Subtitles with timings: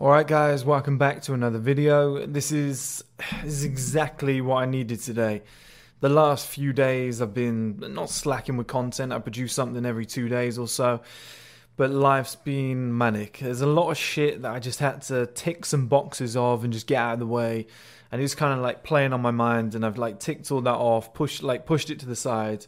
[0.00, 2.24] Alright guys, welcome back to another video.
[2.24, 3.02] This is,
[3.42, 5.42] this is exactly what I needed today.
[5.98, 9.12] The last few days I've been not slacking with content.
[9.12, 11.00] I produce something every two days or so.
[11.76, 13.38] But life's been manic.
[13.42, 16.72] There's a lot of shit that I just had to tick some boxes of and
[16.72, 17.66] just get out of the way.
[18.12, 20.76] And it's kind of like playing on my mind and I've like ticked all that
[20.76, 22.66] off, pushed like pushed it to the side.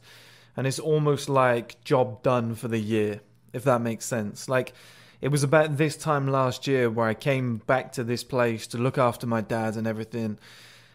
[0.57, 3.21] And it's almost like job done for the year,
[3.53, 4.49] if that makes sense.
[4.49, 4.73] Like
[5.21, 8.79] it was about this time last year where I came back to this place to
[8.79, 10.39] look after my dad and everything.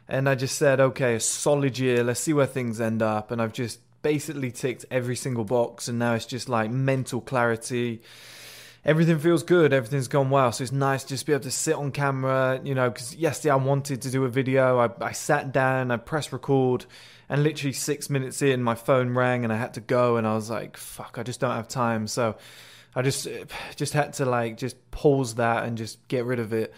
[0.07, 3.31] And I just said, okay, a solid year, let's see where things end up.
[3.31, 5.87] And I've just basically ticked every single box.
[5.87, 8.01] And now it's just like mental clarity.
[8.83, 10.51] Everything feels good, everything's gone well.
[10.51, 13.51] So it's nice just to be able to sit on camera, you know, because yesterday
[13.51, 14.77] I wanted to do a video.
[14.77, 16.85] I, I sat down, I pressed record,
[17.27, 20.17] and literally six minutes in, my phone rang and I had to go.
[20.17, 22.05] And I was like, fuck, I just don't have time.
[22.05, 22.35] So
[22.95, 23.27] I just
[23.75, 26.73] just had to like just pause that and just get rid of it.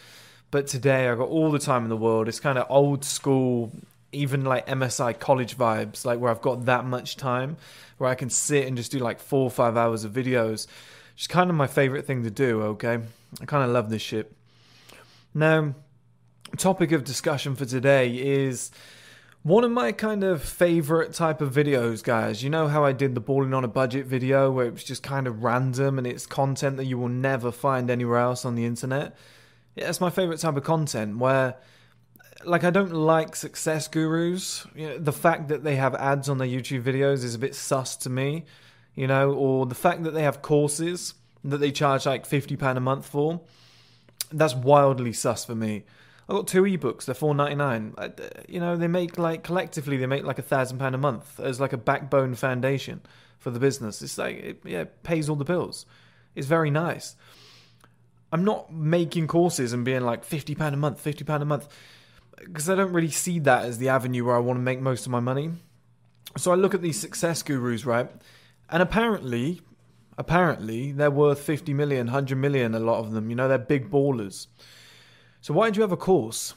[0.50, 2.28] But today I got all the time in the world.
[2.28, 3.72] It's kind of old school,
[4.12, 7.58] even like MSI college vibes, like where I've got that much time
[7.98, 10.68] where I can sit and just do like four or five hours of videos.
[11.16, 12.62] It's kind of my favorite thing to do.
[12.62, 13.00] Okay,
[13.42, 14.32] I kind of love this shit.
[15.34, 15.76] Now,
[16.58, 18.72] topic of discussion for today is
[19.48, 22.44] one of my kind of favorite type of videos, guys.
[22.44, 25.04] You know how I did the balling on a budget video where it was just
[25.04, 28.66] kind of random and it's content that you will never find anywhere else on the
[28.66, 29.16] internet?
[29.76, 31.56] Yeah, that's my favorite type of content where
[32.44, 34.68] like I don't like success gurus.
[34.76, 37.56] You know, the fact that they have ads on their YouTube videos is a bit
[37.56, 38.44] sus to me,
[38.96, 41.14] you know, or the fact that they have courses
[41.46, 43.40] that they charge like 50 pound a month for.
[44.30, 45.86] That's wildly sus for me.
[46.30, 47.06] I got two ebooks.
[47.06, 47.94] They're four ninety nine.
[47.98, 48.10] Uh,
[48.48, 51.60] you know, they make like collectively they make like a thousand pound a month as
[51.60, 53.02] like a backbone foundation
[53.40, 54.02] for the business.
[54.02, 55.86] It's like it, yeah, it pays all the bills.
[56.36, 57.16] It's very nice.
[58.32, 61.70] I'm not making courses and being like fifty pound a month, fifty pound a month,
[62.38, 65.06] because I don't really see that as the avenue where I want to make most
[65.06, 65.52] of my money.
[66.36, 68.10] So I look at these success gurus, right?
[68.70, 69.62] And apparently,
[70.18, 73.30] apparently they're worth 50 million, 100 million, a lot of them.
[73.30, 74.48] You know, they're big ballers.
[75.48, 76.56] So why do you have a course?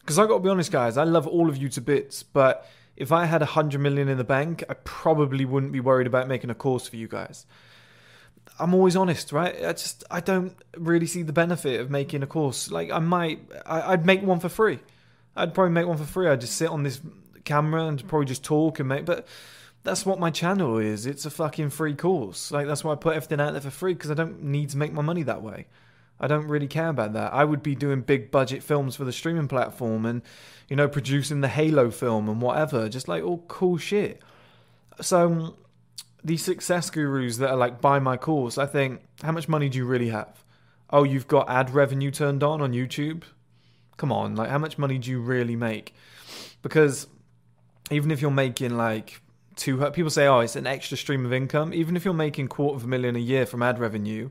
[0.00, 2.66] Because I got to be honest, guys, I love all of you to bits, but
[2.96, 6.28] if I had a hundred million in the bank, I probably wouldn't be worried about
[6.28, 7.44] making a course for you guys.
[8.58, 9.54] I'm always honest, right?
[9.56, 12.70] I just I don't really see the benefit of making a course.
[12.70, 14.78] Like I might, I, would make one for free.
[15.36, 16.26] I'd probably make one for free.
[16.26, 17.02] I'd just sit on this
[17.44, 19.04] camera and probably just talk and make.
[19.04, 19.26] But
[19.82, 21.04] that's what my channel is.
[21.04, 22.50] It's a fucking free course.
[22.50, 24.78] Like that's why I put everything out there for free because I don't need to
[24.78, 25.66] make my money that way.
[26.22, 27.34] I don't really care about that.
[27.34, 30.22] I would be doing big budget films for the streaming platform and,
[30.68, 34.22] you know, producing the Halo film and whatever, just like all cool shit.
[35.00, 35.54] So, um,
[36.22, 39.78] these success gurus that are like, buy my course, I think, how much money do
[39.78, 40.44] you really have?
[40.90, 43.24] Oh, you've got ad revenue turned on on YouTube?
[43.96, 45.92] Come on, like, how much money do you really make?
[46.62, 47.08] Because
[47.90, 49.20] even if you're making like
[49.56, 51.74] two, people say, oh, it's an extra stream of income.
[51.74, 54.30] Even if you're making quarter of a million a year from ad revenue,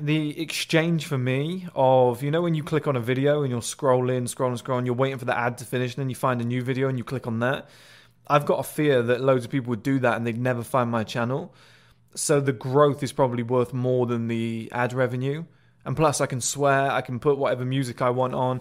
[0.00, 3.60] the exchange for me of you know when you click on a video and you're
[3.60, 6.44] scrolling, scrolling, scrolling, you're waiting for the ad to finish, and then you find a
[6.44, 7.68] new video and you click on that.
[8.26, 10.90] I've got a fear that loads of people would do that and they'd never find
[10.90, 11.54] my channel.
[12.14, 15.44] so the growth is probably worth more than the ad revenue.
[15.84, 18.60] And plus, I can swear, I can put whatever music I want on.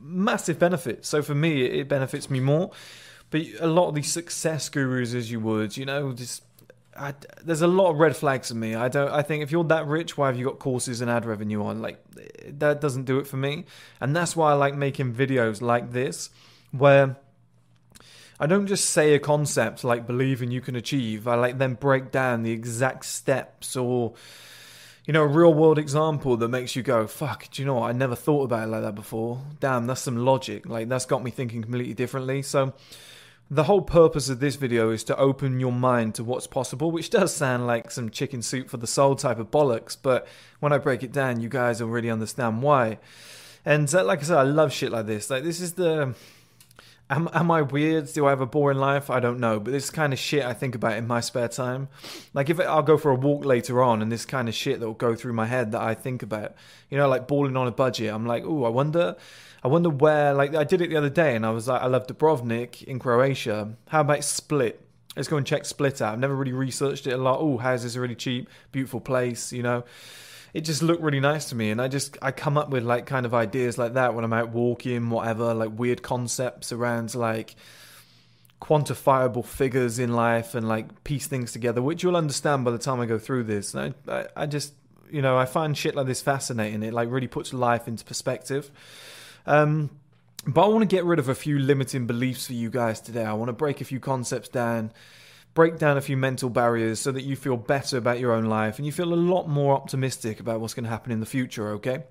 [0.00, 1.04] Massive benefit.
[1.04, 2.70] So for me, it benefits me more.
[3.30, 6.42] But a lot of these success gurus, as you would, you know, just
[6.96, 8.74] I, there's a lot of red flags for me.
[8.74, 9.10] I don't.
[9.10, 11.80] I think if you're that rich, why have you got courses and ad revenue on?
[11.80, 12.02] Like
[12.46, 13.64] that doesn't do it for me.
[14.00, 16.30] And that's why I like making videos like this,
[16.70, 17.16] where
[18.38, 21.26] I don't just say a concept like believe you can achieve.
[21.26, 24.14] I like then break down the exact steps or
[25.06, 27.90] you know, a real world example that makes you go, fuck, do you know what?
[27.90, 29.42] I never thought about it like that before.
[29.60, 30.66] Damn, that's some logic.
[30.66, 32.40] Like, that's got me thinking completely differently.
[32.40, 32.72] So,
[33.50, 37.10] the whole purpose of this video is to open your mind to what's possible, which
[37.10, 40.26] does sound like some chicken soup for the soul type of bollocks, but
[40.60, 42.98] when I break it down, you guys will really understand why.
[43.64, 45.30] And uh, like I said, I love shit like this.
[45.30, 46.14] Like, this is the
[47.10, 48.10] Am, am I weird?
[48.14, 49.10] Do I have a boring life?
[49.10, 51.88] I don't know, but this kind of shit I think about in my spare time.
[52.32, 54.86] Like if I'll go for a walk later on, and this kind of shit that
[54.86, 56.54] will go through my head that I think about.
[56.88, 58.12] You know, like balling on a budget.
[58.12, 59.16] I'm like, oh, I wonder,
[59.64, 60.34] I wonder where.
[60.34, 62.98] Like I did it the other day, and I was like, I love Dubrovnik in
[62.98, 63.74] Croatia.
[63.88, 64.80] How about Split?
[65.16, 66.12] Let's go and check Split out.
[66.12, 67.40] I've never really researched it a lot.
[67.40, 69.52] Oh, houses are really cheap, beautiful place.
[69.52, 69.84] You know
[70.54, 73.04] it just looked really nice to me and i just i come up with like
[73.04, 77.56] kind of ideas like that when i'm out walking whatever like weird concepts around like
[78.62, 83.00] quantifiable figures in life and like piece things together which you'll understand by the time
[83.00, 84.72] i go through this and i i, I just
[85.10, 88.70] you know i find shit like this fascinating it like really puts life into perspective
[89.46, 89.90] um
[90.46, 93.24] but I want to get rid of a few limiting beliefs for you guys today.
[93.24, 94.92] I want to break a few concepts down
[95.54, 98.76] break down a few mental barriers so that you feel better about your own life
[98.76, 101.70] and you feel a lot more optimistic about what's going to happen in the future,
[101.70, 102.04] okay?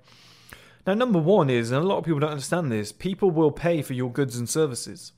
[0.86, 3.82] Now, number one is, and a lot of people don't understand this, people will pay
[3.82, 5.12] for your goods and services.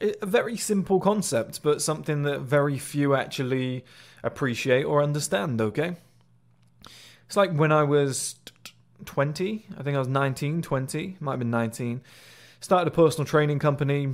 [0.00, 3.84] A very simple concept, but something that very few actually
[4.22, 5.96] appreciate or understand, okay?
[7.26, 8.36] It's like when I was
[9.04, 12.02] 20, I think I was 19, 20, might have been 19
[12.60, 14.12] started a personal training company.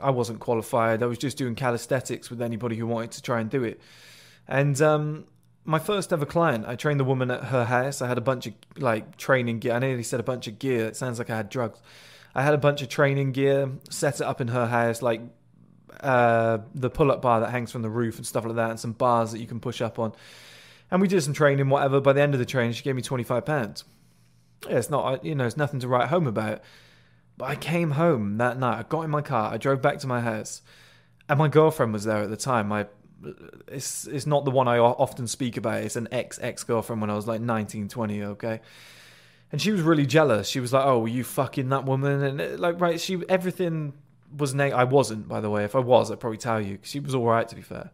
[0.00, 1.02] I wasn't qualified.
[1.02, 3.80] I was just doing calisthenics with anybody who wanted to try and do it.
[4.46, 5.24] And um,
[5.64, 8.02] my first ever client, I trained the woman at her house.
[8.02, 9.72] I had a bunch of like training gear.
[9.72, 10.86] I nearly said a bunch of gear.
[10.86, 11.80] It sounds like I had drugs.
[12.34, 15.20] I had a bunch of training gear, set it up in her house, like
[16.00, 18.92] uh, the pull-up bar that hangs from the roof and stuff like that, and some
[18.92, 20.12] bars that you can push up on.
[20.90, 22.00] And we did some training, whatever.
[22.00, 23.84] By the end of the training, she gave me twenty five pounds.
[24.68, 26.60] Yeah, it's not, you know, it's nothing to write home about.
[27.38, 28.78] But I came home that night.
[28.78, 29.52] I got in my car.
[29.52, 30.60] I drove back to my house,
[31.28, 32.68] and my girlfriend was there at the time.
[32.68, 32.86] My
[33.68, 35.82] it's it's not the one I often speak about.
[35.82, 38.60] It's an ex ex girlfriend when I was like 19, 20, Okay,
[39.52, 40.48] and she was really jealous.
[40.48, 43.94] She was like, "Oh, you fucking that woman?" And it, like, right, she everything
[44.36, 44.72] was neg.
[44.72, 45.64] I wasn't, by the way.
[45.64, 46.78] If I was, I'd probably tell you.
[46.82, 47.90] She was all right, to be fair.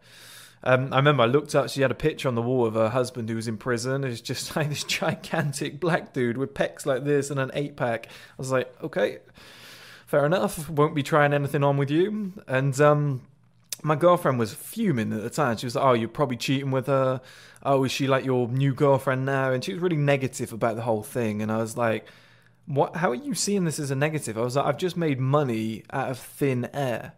[0.67, 2.89] Um, I remember I looked up, she had a picture on the wall of her
[2.89, 4.03] husband who was in prison.
[4.03, 7.77] It was just like this gigantic black dude with pecs like this and an eight
[7.77, 8.07] pack.
[8.07, 9.19] I was like, okay,
[10.07, 10.69] fair enough.
[10.69, 12.33] Won't be trying anything on with you.
[12.47, 13.21] And um,
[13.81, 15.55] my girlfriend was fuming at the time.
[15.55, 17.21] She was like, oh, you're probably cheating with her.
[17.63, 19.53] Oh, is she like your new girlfriend now?
[19.53, 21.41] And she was really negative about the whole thing.
[21.41, 22.07] And I was like,
[22.65, 22.97] what?
[22.97, 24.37] How are you seeing this as a negative?
[24.37, 27.13] I was like, I've just made money out of thin air.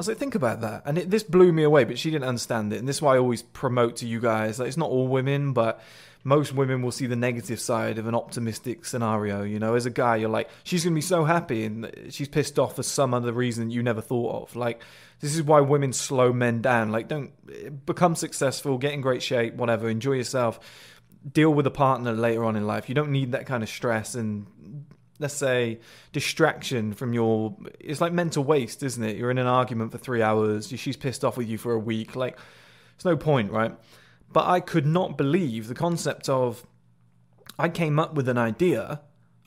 [0.00, 0.84] I was like, think about that.
[0.86, 2.78] And it, this blew me away, but she didn't understand it.
[2.78, 4.58] And this is why I always promote to you guys.
[4.58, 5.78] Like, it's not all women, but
[6.24, 9.42] most women will see the negative side of an optimistic scenario.
[9.42, 12.28] You know, as a guy, you're like, she's going to be so happy and she's
[12.28, 14.56] pissed off for some other reason you never thought of.
[14.56, 14.80] Like,
[15.20, 16.90] this is why women slow men down.
[16.90, 20.60] Like, don't become successful, get in great shape, whatever, enjoy yourself.
[21.30, 22.88] Deal with a partner later on in life.
[22.88, 24.46] You don't need that kind of stress and
[25.20, 25.78] let's say
[26.12, 29.16] distraction from your it's like mental waste isn't it?
[29.16, 32.16] You're in an argument for three hours she's pissed off with you for a week
[32.16, 32.36] like
[32.96, 33.74] there's no point right?
[34.32, 36.66] But i could not believe the concept of
[37.58, 39.00] i came up with an idea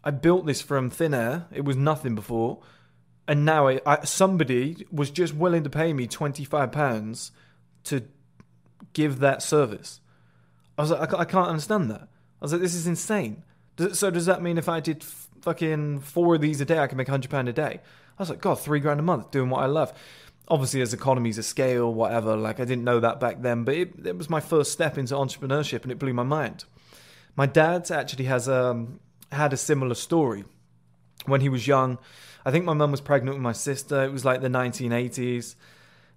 [0.04, 2.60] i built this from thin air it was nothing before
[3.28, 7.32] and now I, I, somebody was just willing to pay me 25 pounds
[7.86, 8.04] to
[8.94, 10.02] give that service.
[10.78, 12.02] I was like I, I can't understand that.
[12.02, 12.08] I
[12.42, 13.44] was like this is insane.
[13.94, 15.04] So does that mean if i did
[15.44, 17.80] fucking four of these a day, I can make hundred pound a day.
[18.18, 19.94] I was like, God, three grand a month doing what I love.
[20.48, 22.36] Obviously, as economies of scale, whatever.
[22.36, 25.16] Like I didn't know that back then, but it, it was my first step into
[25.16, 26.66] entrepreneurship, and it blew my mind.
[27.36, 29.00] My dad actually has um,
[29.32, 30.46] had a similar story
[31.26, 31.98] when he was young.
[32.46, 34.04] I think my mum was pregnant with my sister.
[34.04, 35.56] It was like the 1980s,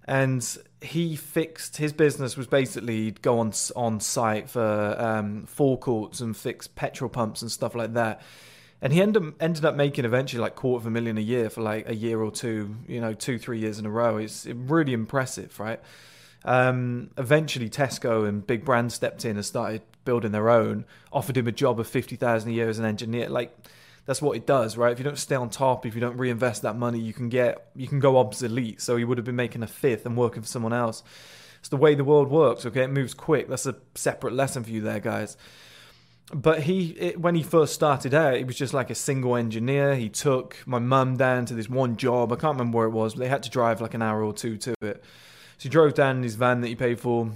[0.05, 6.21] and he fixed his business was basically he'd go on on site for um, forecourts
[6.21, 8.21] and fix petrol pumps and stuff like that
[8.81, 11.61] and he ended ended up making eventually like quarter of a million a year for
[11.61, 14.17] like a year or two, you know, two three years in a row.
[14.17, 15.79] It's really impressive, right?
[16.45, 20.85] Um, eventually, Tesco and big brands stepped in and started building their own.
[21.11, 23.29] Offered him a job of fifty thousand a year as an engineer.
[23.29, 23.57] Like
[24.05, 24.91] that's what it does, right?
[24.91, 27.69] If you don't stay on top, if you don't reinvest that money, you can get
[27.75, 28.81] you can go obsolete.
[28.81, 31.03] So he would have been making a fifth and working for someone else.
[31.59, 32.65] It's the way the world works.
[32.65, 33.49] Okay, it moves quick.
[33.49, 35.35] That's a separate lesson for you there, guys.
[36.33, 39.95] But he, it, when he first started out, he was just like a single engineer.
[39.95, 42.33] He took my mum down to this one job.
[42.33, 44.33] I can't remember where it was, but they had to drive like an hour or
[44.33, 45.03] two to it.
[45.57, 47.31] So he drove down in his van that he paid for.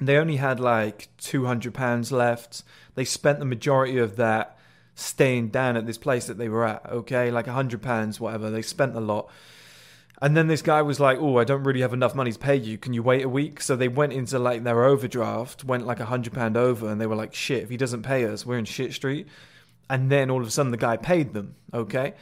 [0.00, 2.62] They only had like two hundred pounds left.
[2.94, 4.58] They spent the majority of that
[4.94, 6.86] staying down at this place that they were at.
[6.90, 8.50] Okay, like a hundred pounds, whatever.
[8.50, 9.28] They spent a lot.
[10.22, 12.56] And then this guy was like, "Oh, I don't really have enough money to pay
[12.56, 12.78] you.
[12.78, 16.06] Can you wait a week?" So they went into like their overdraft, went like a
[16.06, 17.64] hundred pound over, and they were like, "Shit!
[17.64, 19.28] If he doesn't pay us, we're in shit street."
[19.90, 21.54] And then all of a sudden, the guy paid them.
[21.74, 22.14] Okay,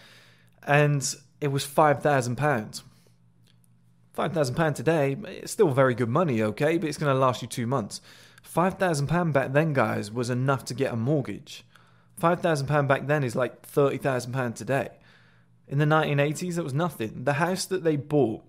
[0.67, 2.83] and it was five thousand pounds.
[4.13, 6.43] Five thousand pound today, it's still very good money.
[6.43, 8.01] Okay, but it's going to last you two months.
[8.43, 11.65] Five thousand pound back then, guys, was enough to get a mortgage.
[12.17, 14.91] Five thousand pound back then is like thirty thousand pound today.
[15.69, 17.25] In the 1980s, it was nothing.
[17.25, 18.43] The house that they bought,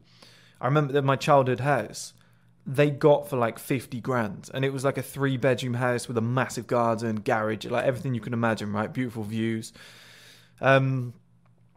[0.60, 2.13] I remember that my childhood house,
[2.65, 4.50] they got for like 50 grand.
[4.53, 8.13] And it was like a three bedroom house with a massive garden, garage, like everything
[8.15, 8.91] you can imagine, right?
[8.91, 9.72] Beautiful views.
[10.62, 11.13] Um,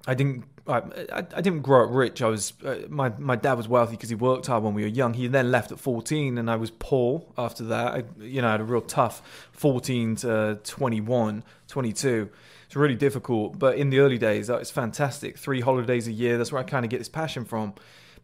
[0.07, 0.45] I didn't.
[0.67, 2.21] I, I, didn't grow up rich.
[2.21, 4.89] I was uh, my my dad was wealthy because he worked hard when we were
[4.89, 5.15] young.
[5.15, 7.95] He then left at 14, and I was poor after that.
[7.95, 12.29] I, you know, I had a real tough 14 to 21, 22.
[12.69, 15.39] It's really difficult, but in the early days, it's fantastic.
[15.39, 16.37] Three holidays a year.
[16.37, 17.73] That's where I kind of get this passion from.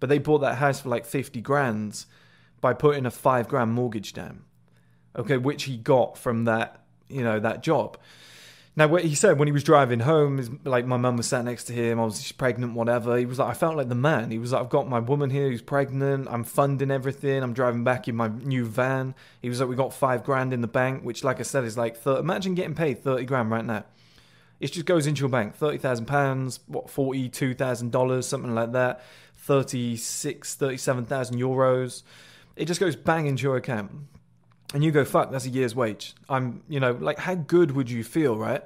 [0.01, 2.05] But they bought that house for like 50 grand
[2.61, 4.45] by putting a five grand mortgage down.
[5.17, 7.97] Okay, which he got from that, you know, that job.
[8.77, 11.65] Now, what he said when he was driving home, like my mum was sat next
[11.65, 13.17] to him, I was pregnant, whatever.
[13.17, 14.31] He was like, I felt like the man.
[14.31, 16.29] He was like, I've got my woman here who's pregnant.
[16.29, 17.43] I'm funding everything.
[17.43, 19.15] I'm driving back in my new van.
[19.41, 21.79] He was like, we got five grand in the bank, which, like I said, is
[21.79, 23.85] like, 30, imagine getting paid 30 grand right now.
[24.65, 25.57] It just goes into your bank.
[25.57, 29.03] Thirty thousand pounds, what forty-two thousand dollars, something like that.
[29.37, 32.03] Thirty-six, thirty-seven thousand euros.
[32.57, 33.91] It just goes bang into your account,
[34.73, 37.91] and you go, "Fuck, that's a year's wage." I'm, you know, like, how good would
[37.91, 38.65] you feel, right?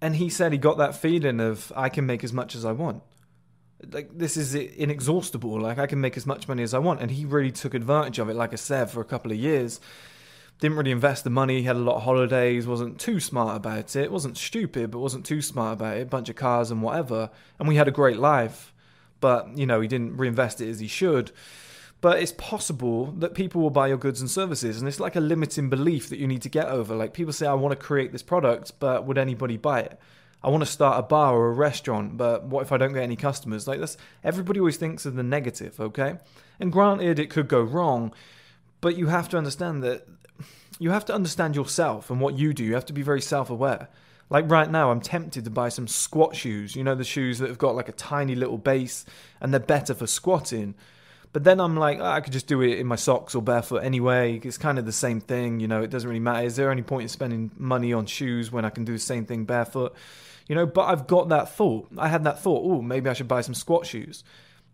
[0.00, 2.70] And he said he got that feeling of I can make as much as I
[2.70, 3.02] want.
[3.90, 5.60] Like this is inexhaustible.
[5.60, 8.20] Like I can make as much money as I want, and he really took advantage
[8.20, 8.36] of it.
[8.36, 9.80] Like I said, for a couple of years
[10.60, 14.12] didn't really invest the money, had a lot of holidays, wasn't too smart about it,
[14.12, 17.30] wasn't stupid, but wasn't too smart about it, bunch of cars and whatever.
[17.58, 18.74] And we had a great life,
[19.20, 21.32] but, you know, he didn't reinvest it as he should.
[22.02, 25.20] But it's possible that people will buy your goods and services, and it's like a
[25.20, 26.94] limiting belief that you need to get over.
[26.94, 29.98] Like people say, I want to create this product, but would anybody buy it?
[30.42, 33.02] I want to start a bar or a restaurant, but what if I don't get
[33.02, 33.68] any customers?
[33.68, 36.16] Like that's everybody always thinks of the negative, okay?
[36.58, 38.14] And granted, it could go wrong,
[38.80, 40.06] but you have to understand that
[40.80, 42.64] you have to understand yourself and what you do.
[42.64, 43.88] You have to be very self aware.
[44.30, 46.74] Like right now, I'm tempted to buy some squat shoes.
[46.74, 49.04] You know, the shoes that have got like a tiny little base
[49.40, 50.74] and they're better for squatting.
[51.32, 53.84] But then I'm like, oh, I could just do it in my socks or barefoot
[53.84, 54.40] anyway.
[54.42, 55.60] It's kind of the same thing.
[55.60, 56.46] You know, it doesn't really matter.
[56.46, 59.26] Is there any point in spending money on shoes when I can do the same
[59.26, 59.94] thing barefoot?
[60.48, 61.88] You know, but I've got that thought.
[61.98, 64.24] I had that thought, oh, maybe I should buy some squat shoes.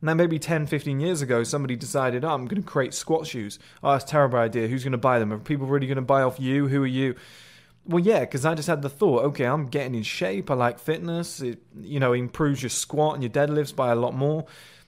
[0.03, 3.59] Now, maybe 10, 15 years ago, somebody decided, oh, I'm going to create squat shoes.
[3.83, 4.69] Oh, that's a terrible idea.
[4.69, 5.33] Who's going to buy them?
[5.33, 6.69] Are people really going to buy off you?
[6.69, 7.15] Who are you?
[7.87, 10.51] Well, yeah, because I just had the thought, okay, I'm getting in shape.
[10.51, 11.41] I like fitness.
[11.41, 14.45] It, you know, improves your squat and your deadlifts by a lot more.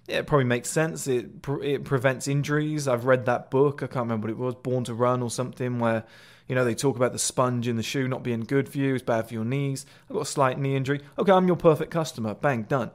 [0.08, 1.06] Yeah, it probably makes sense.
[1.06, 2.88] It it prevents injuries.
[2.88, 3.82] I've read that book.
[3.82, 6.04] I can't remember what it was, Born to Run or something, where
[6.48, 8.94] you know they talk about the sponge in the shoe not being good for you.
[8.94, 9.84] It's bad for your knees.
[10.08, 11.02] I've got a slight knee injury.
[11.18, 12.34] Okay, I'm your perfect customer.
[12.34, 12.90] Bang, done.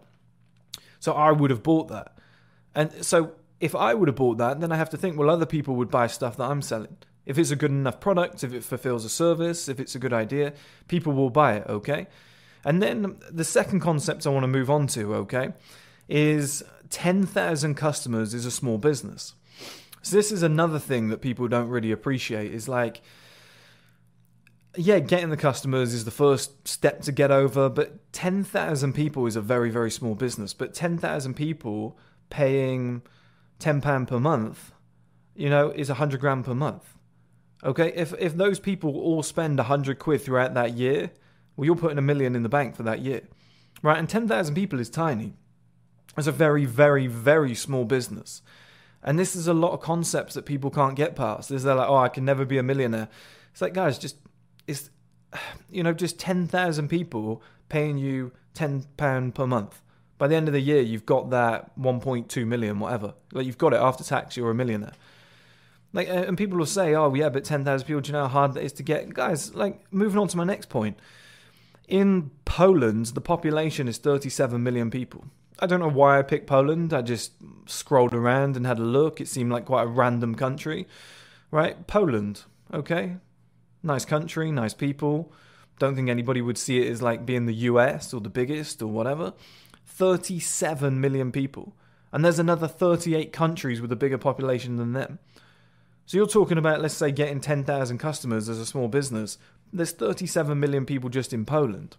[1.04, 2.16] So I would have bought that.
[2.74, 5.46] And so if I would have bought that, then I have to think, well, other
[5.46, 6.96] people would buy stuff that I'm selling.
[7.26, 10.14] If it's a good enough product, if it fulfills a service, if it's a good
[10.14, 10.54] idea,
[10.88, 12.08] people will buy it, okay?
[12.64, 15.50] And then the second concept I want to move on to, okay,
[16.08, 19.34] is 10,000 customers is a small business.
[20.04, 23.02] So this is another thing that people don't really appreciate is like
[24.76, 29.36] yeah, getting the customers is the first step to get over, but 10,000 people is
[29.36, 30.54] a very, very small business.
[30.54, 31.98] But 10,000 people
[32.30, 33.04] paying
[33.60, 34.72] £10 per month,
[35.36, 36.96] you know, is 100 grand per month.
[37.64, 41.12] Okay, if, if those people all spend 100 quid throughout that year,
[41.56, 43.22] well, you're putting a million in the bank for that year.
[43.82, 45.34] Right, and 10,000 people is tiny.
[46.18, 48.42] It's a very, very, very small business.
[49.04, 51.52] And this is a lot of concepts that people can't get past.
[51.52, 53.10] Is they're like, oh, I can never be a millionaire.
[53.52, 54.18] It's like, guys, just
[54.68, 54.90] it's
[55.70, 59.82] you know just 10,000 people paying you 10 pound per month
[60.18, 63.74] by the end of the year you've got that 1.2 million whatever like you've got
[63.74, 64.94] it after tax you're a millionaire
[65.94, 68.02] Like, and people will say, "Oh, yeah, but ten thousand people.
[68.02, 70.44] Do you know how hard that is to get?" Guys, like, moving on to my
[70.44, 70.98] next point.
[71.88, 75.26] In Poland, the population is thirty-seven million people.
[75.60, 76.94] I don't know why I picked Poland.
[76.94, 77.34] I just
[77.68, 79.22] scrolled around and had a look.
[79.22, 80.88] It seemed like quite a random country,
[81.52, 81.86] right?
[81.86, 82.44] Poland,
[82.74, 83.18] okay,
[83.84, 85.32] nice country, nice people.
[85.80, 88.88] Don't think anybody would see it as like being the US or the biggest or
[88.88, 89.34] whatever.
[89.86, 91.76] 37 million people.
[92.12, 95.20] And there's another 38 countries with a bigger population than them.
[96.06, 99.38] So you're talking about, let's say, getting 10,000 customers as a small business.
[99.72, 101.98] There's 37 million people just in Poland.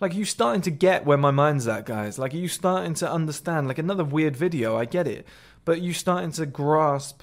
[0.00, 2.18] Like, are you starting to get where my mind's at, guys?
[2.18, 3.68] Like, are you starting to understand?
[3.68, 5.26] Like, another weird video, I get it.
[5.64, 7.22] But you starting to grasp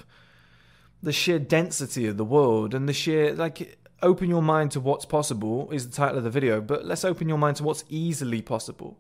[1.03, 5.05] the sheer density of the world and the sheer, like, open your mind to what's
[5.05, 6.61] possible is the title of the video.
[6.61, 8.97] But let's open your mind to what's easily possible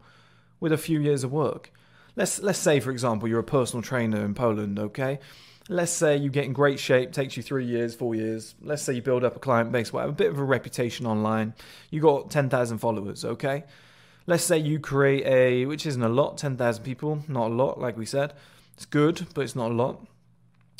[0.59, 1.71] with a few years of work.
[2.15, 5.19] Let's let's say, for example, you're a personal trainer in Poland, okay?
[5.69, 8.55] Let's say you get in great shape, takes you three years, four years.
[8.61, 11.53] Let's say you build up a client base, whatever, a bit of a reputation online.
[11.89, 13.63] You got 10,000 followers, okay?
[14.27, 17.97] Let's say you create a, which isn't a lot, 10,000 people, not a lot, like
[17.97, 18.33] we said.
[18.75, 20.05] It's good, but it's not a lot.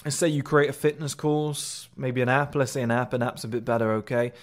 [0.04, 2.56] Let's say you create a fitness course, maybe an app.
[2.56, 4.34] Let's say an app, an app's a bit better, okay?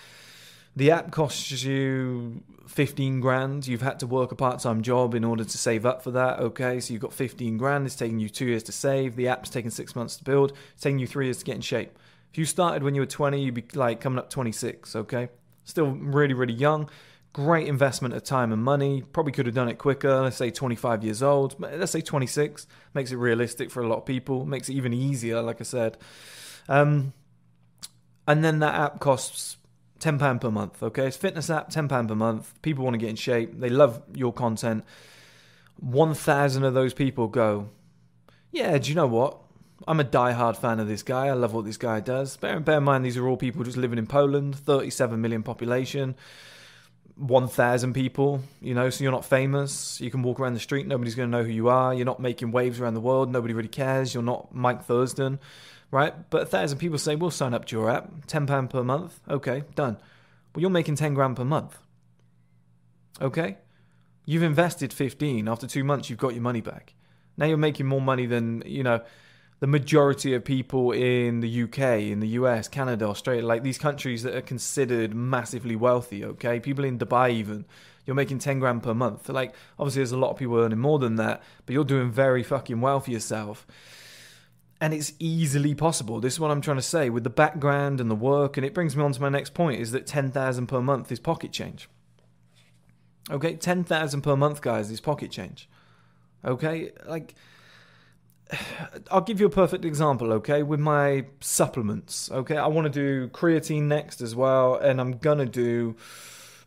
[0.76, 3.66] The app costs you 15 grand.
[3.66, 6.38] You've had to work a part time job in order to save up for that.
[6.38, 7.86] Okay, so you've got 15 grand.
[7.86, 9.16] It's taking you two years to save.
[9.16, 10.52] The app's taking six months to build.
[10.74, 11.98] It's taking you three years to get in shape.
[12.30, 14.94] If you started when you were 20, you'd be like coming up 26.
[14.94, 15.28] Okay,
[15.64, 16.88] still really, really young.
[17.38, 19.00] Great investment of time and money.
[19.00, 20.22] Probably could have done it quicker.
[20.22, 21.54] Let's say 25 years old.
[21.60, 22.66] Let's say 26.
[22.94, 24.44] Makes it realistic for a lot of people.
[24.44, 25.98] Makes it even easier, like I said.
[26.68, 27.12] Um,
[28.26, 29.56] and then that app costs
[30.00, 31.06] £10 per month, okay?
[31.06, 32.60] It's fitness app, £10 per month.
[32.60, 33.60] People want to get in shape.
[33.60, 34.82] They love your content.
[35.78, 37.70] 1,000 of those people go,
[38.50, 39.38] yeah, do you know what?
[39.86, 41.28] I'm a die-hard fan of this guy.
[41.28, 42.36] I love what this guy does.
[42.36, 46.16] Bear, bear in mind, these are all people just living in Poland, 37 million population,
[47.18, 50.00] 1,000 people, you know, so you're not famous.
[50.00, 51.92] You can walk around the street, nobody's going to know who you are.
[51.92, 54.14] You're not making waves around the world, nobody really cares.
[54.14, 55.38] You're not Mike Thurston
[55.90, 56.30] right?
[56.30, 59.20] But a thousand people say, we'll sign up to your app, £10 per month.
[59.28, 59.96] Okay, done.
[60.54, 61.78] Well, you're making 10 grand per month.
[63.20, 63.58] Okay?
[64.24, 65.48] You've invested 15.
[65.48, 66.94] After two months, you've got your money back.
[67.36, 69.00] Now you're making more money than, you know,
[69.60, 74.22] the majority of people in the UK, in the US, Canada, Australia, like these countries
[74.22, 76.60] that are considered massively wealthy, okay?
[76.60, 77.64] People in Dubai, even,
[78.06, 79.28] you're making 10 grand per month.
[79.28, 82.42] Like, obviously, there's a lot of people earning more than that, but you're doing very
[82.42, 83.66] fucking well for yourself
[84.80, 86.20] and it's easily possible.
[86.20, 88.74] This is what I'm trying to say with the background and the work, and it
[88.74, 91.52] brings me on to my next point: is that ten thousand per month is pocket
[91.52, 91.88] change.
[93.30, 95.68] Okay, ten thousand per month, guys, is pocket change.
[96.44, 97.34] Okay, like
[99.10, 100.32] I'll give you a perfect example.
[100.34, 102.30] Okay, with my supplements.
[102.30, 105.96] Okay, I want to do creatine next as well, and I'm gonna do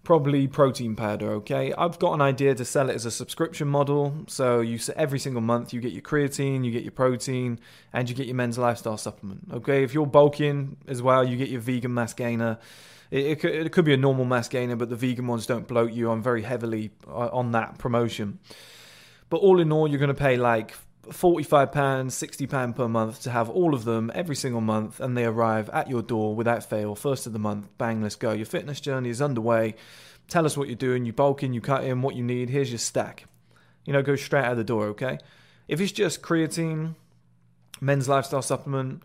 [0.04, 4.16] probably protein powder okay i've got an idea to sell it as a subscription model
[4.28, 7.60] so you every single month you get your creatine you get your protein
[7.94, 11.50] and you get your men's lifestyle supplement okay if you're bulking as well you get
[11.50, 12.58] your vegan mass gainer
[13.12, 15.68] it, it, could, it could be a normal mass gainer but the vegan ones don't
[15.68, 18.40] bloat you i'm very heavily uh, on that promotion
[19.30, 20.74] but all in all you're going to pay like
[21.08, 25.70] £45, £60 per month to have all of them every single month, and they arrive
[25.70, 27.68] at your door without fail, first of the month.
[27.78, 28.32] Bang, let's go.
[28.32, 29.76] Your fitness journey is underway.
[30.28, 31.06] Tell us what you're doing.
[31.06, 32.50] You bulk in, you cut in, what you need.
[32.50, 33.26] Here's your stack.
[33.86, 35.18] You know, go straight out the door, okay?
[35.68, 36.96] If it's just creatine,
[37.80, 39.04] men's lifestyle supplement,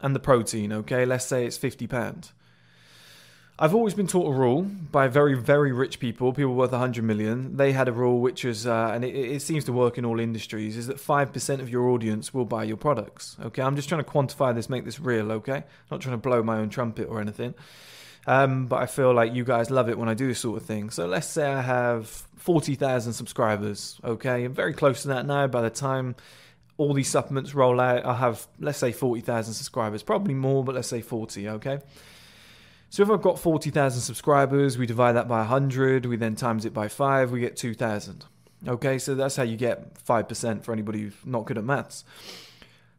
[0.00, 2.32] and the protein, okay, let's say it's £50.
[3.60, 7.56] I've always been taught a rule by very, very rich people, people worth 100 million.
[7.56, 10.20] They had a rule which was, uh, and it, it, seems to work in all
[10.20, 13.36] industries, is that 5% of your audience will buy your products.
[13.42, 15.64] Okay, I'm just trying to quantify this, make this real, okay?
[15.90, 17.52] Not trying to blow my own trumpet or anything.
[18.28, 20.64] Um, but I feel like you guys love it when I do this sort of
[20.64, 20.90] thing.
[20.90, 24.44] So let's say I have 40,000 subscribers, okay?
[24.44, 25.48] I'm very close to that now.
[25.48, 26.14] By the time
[26.76, 30.04] all these supplements roll out, I'll have, let's say, 40,000 subscribers.
[30.04, 31.80] Probably more, but let's say 40, okay?
[32.90, 36.72] So if I've got 40,000 subscribers, we divide that by 100, we then times it
[36.72, 38.24] by 5, we get 2,000.
[38.66, 42.04] Okay, so that's how you get 5% for anybody who's not good at maths.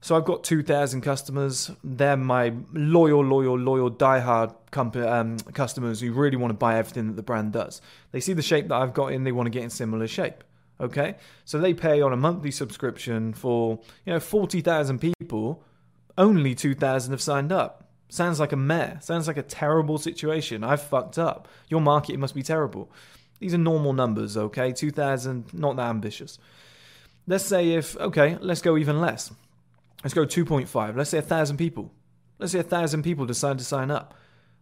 [0.01, 1.71] So I've got 2,000 customers.
[1.83, 7.07] They're my loyal, loyal, loyal, diehard company, um, customers who really want to buy everything
[7.07, 7.81] that the brand does.
[8.11, 10.43] They see the shape that I've got in, they want to get in similar shape.
[10.81, 15.61] Okay, so they pay on a monthly subscription for you know 40,000 people.
[16.17, 17.78] Only 2,000 have signed up.
[18.09, 18.97] Sounds like a mare.
[19.01, 20.63] Sounds like a terrible situation.
[20.63, 21.47] I've fucked up.
[21.69, 22.91] Your market must be terrible.
[23.39, 24.73] These are normal numbers, okay?
[24.73, 26.39] 2,000, not that ambitious.
[27.27, 29.31] Let's say if, okay, let's go even less.
[30.03, 30.97] let's go 2.5.
[30.97, 31.91] Let's say a thousand people.
[32.39, 34.15] Let's say a thousand people decide to sign up.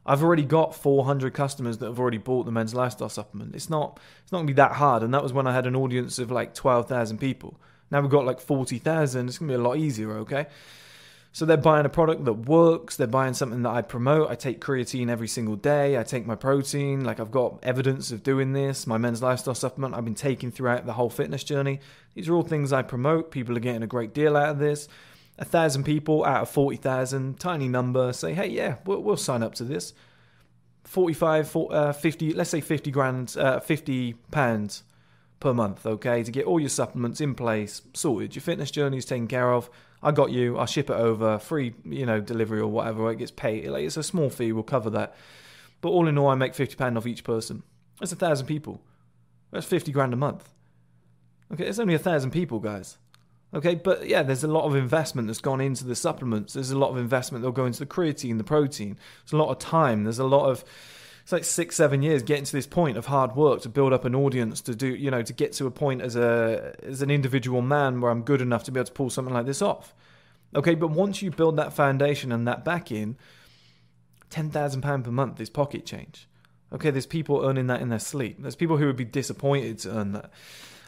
[0.05, 3.55] I've already got 400 customers that have already bought the men's lifestyle supplement.
[3.55, 5.75] It's not it's not gonna be that hard, and that was when I had an
[5.75, 7.59] audience of like 12,000 people.
[7.91, 9.27] Now we've got like 40,000.
[9.27, 10.47] It's gonna be a lot easier, okay?
[11.31, 12.95] So they're buying a product that works.
[12.95, 14.29] They're buying something that I promote.
[14.29, 15.97] I take creatine every single day.
[15.97, 17.03] I take my protein.
[17.03, 18.87] Like I've got evidence of doing this.
[18.87, 21.79] My men's lifestyle supplement I've been taking throughout the whole fitness journey.
[22.15, 23.29] These are all things I promote.
[23.29, 24.87] People are getting a great deal out of this
[25.39, 29.55] a thousand people out of 40,000, tiny number, say, hey, yeah, we'll, we'll sign up
[29.55, 29.93] to this.
[30.85, 34.83] 45, 40, uh, 50, let's say 50 grand, uh, 50 pounds
[35.39, 38.35] per month, okay, to get all your supplements in place, sorted.
[38.35, 39.69] Your fitness journey is taken care of.
[40.01, 40.57] I got you.
[40.57, 43.11] I'll ship it over, free, you know, delivery or whatever.
[43.11, 43.67] It gets paid.
[43.67, 44.51] Like, it's a small fee.
[44.51, 45.15] We'll cover that.
[45.81, 47.63] But all in all, I make fifty pound off each person.
[47.99, 48.81] That's a thousand people.
[49.51, 50.53] That's fifty grand a month.
[51.51, 52.97] Okay, it's only a thousand people, guys.
[53.53, 56.53] Okay, but yeah, there's a lot of investment that's gone into the supplements.
[56.53, 58.97] There's a lot of investment that'll go into the creatine, the protein.
[59.23, 60.03] There's a lot of time.
[60.03, 60.65] There's a lot of
[61.27, 64.05] it's like six, seven years getting to this point of hard work to build up
[64.05, 67.11] an audience to do, you know, to get to a point as a as an
[67.11, 69.93] individual man where I'm good enough to be able to pull something like this off.
[70.55, 73.17] Okay, but once you build that foundation and that back in,
[74.29, 76.29] ten thousand pound per month is pocket change.
[76.71, 78.37] Okay, there's people earning that in their sleep.
[78.39, 80.31] There's people who would be disappointed to earn that.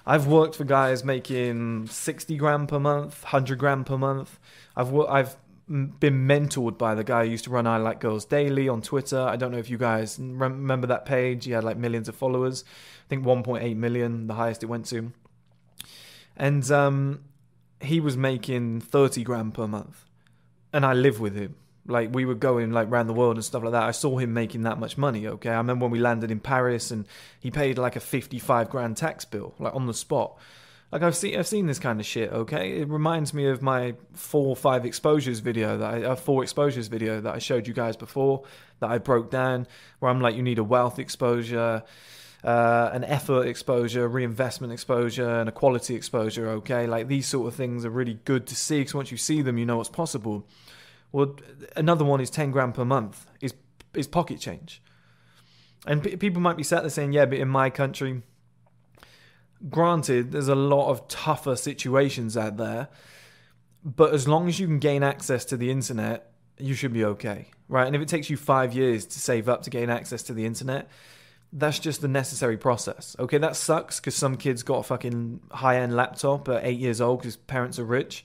[0.06, 4.40] I've worked for guys making 60 grand per month, 100 grand per month.
[4.74, 5.36] I've I've
[5.70, 9.20] been mentored by the guy who used to run I Like Girls Daily on Twitter.
[9.20, 11.46] I don't know if you guys remember that page.
[11.46, 12.64] He had like millions of followers.
[13.06, 15.12] I think 1.8 million, the highest it went to.
[16.36, 17.24] And um,
[17.82, 20.06] he was making 30 grand per month.
[20.74, 21.56] And I live with him.
[21.86, 23.84] Like we were going like around the world and stuff like that.
[23.84, 25.28] I saw him making that much money.
[25.28, 27.08] Okay, I remember when we landed in Paris and
[27.40, 30.38] he paid like a fifty-five grand tax bill, like on the spot.
[30.92, 32.32] Like I've seen, I've seen this kind of shit.
[32.32, 36.42] Okay, it reminds me of my four or five exposures video that I, uh, four
[36.42, 38.44] exposures video that I showed you guys before
[38.80, 39.68] that I broke down,
[40.00, 41.84] where I'm like, you need a wealth exposure,
[42.44, 46.50] uh, an effort exposure, reinvestment exposure, and a quality exposure.
[46.50, 49.44] Okay, like these sort of things are really good to see because once you see
[49.44, 50.48] them, you know what's possible.
[51.12, 51.36] Well,
[51.76, 53.54] another one is 10 grand per month is
[53.94, 54.82] is pocket change.
[55.86, 58.22] And p- people might be sat there saying, yeah, but in my country,
[59.68, 62.88] granted, there's a lot of tougher situations out there,
[63.84, 67.48] but as long as you can gain access to the internet, you should be okay,
[67.68, 67.88] right?
[67.88, 70.46] And if it takes you five years to save up to gain access to the
[70.46, 70.90] internet,
[71.52, 73.16] that's just the necessary process.
[73.18, 77.02] Okay, that sucks because some kids got a fucking high end laptop at eight years
[77.02, 78.24] old because parents are rich.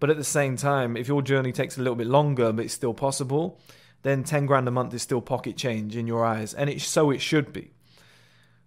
[0.00, 2.74] But at the same time, if your journey takes a little bit longer, but it's
[2.74, 3.60] still possible,
[4.02, 6.54] then 10 grand a month is still pocket change in your eyes.
[6.54, 7.72] And it's so it should be.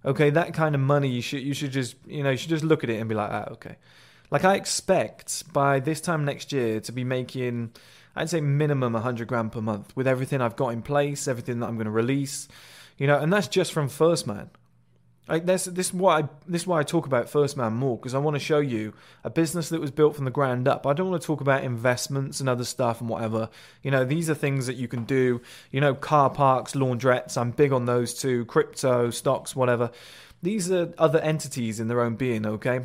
[0.05, 2.63] Okay, that kind of money you should you should just you know, you should just
[2.63, 3.77] look at it and be like, ah, okay.
[4.31, 7.71] Like I expect by this time next year to be making
[8.15, 11.67] I'd say minimum 100 grand per month with everything I've got in place, everything that
[11.67, 12.47] I'm going to release,
[12.97, 14.49] you know, and that's just from First Man.
[15.27, 17.97] Like this, this is why I, this is why I talk about First Man more
[17.97, 20.85] because I want to show you a business that was built from the ground up.
[20.85, 23.49] I don't want to talk about investments and other stuff and whatever.
[23.81, 25.41] You know, these are things that you can do.
[25.71, 27.37] You know, car parks, laundrettes.
[27.37, 28.45] I'm big on those too.
[28.45, 29.89] Crypto, stocks, whatever.
[30.43, 32.45] These are other entities in their own being.
[32.45, 32.81] Okay,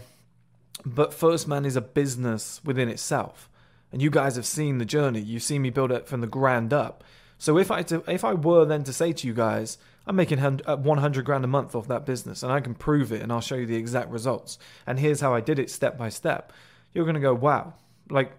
[0.87, 3.50] but First Man is a business within itself,
[3.92, 5.20] and you guys have seen the journey.
[5.20, 7.05] You've seen me build it from the ground up.
[7.37, 10.38] So if I to, if I were then to say to you guys I'm making
[10.38, 13.40] uh, 100 grand a month off that business and I can prove it and I'll
[13.40, 14.58] show you the exact results.
[14.86, 16.52] And here's how I did it step by step.
[16.94, 17.74] You're going to go, wow,
[18.08, 18.32] like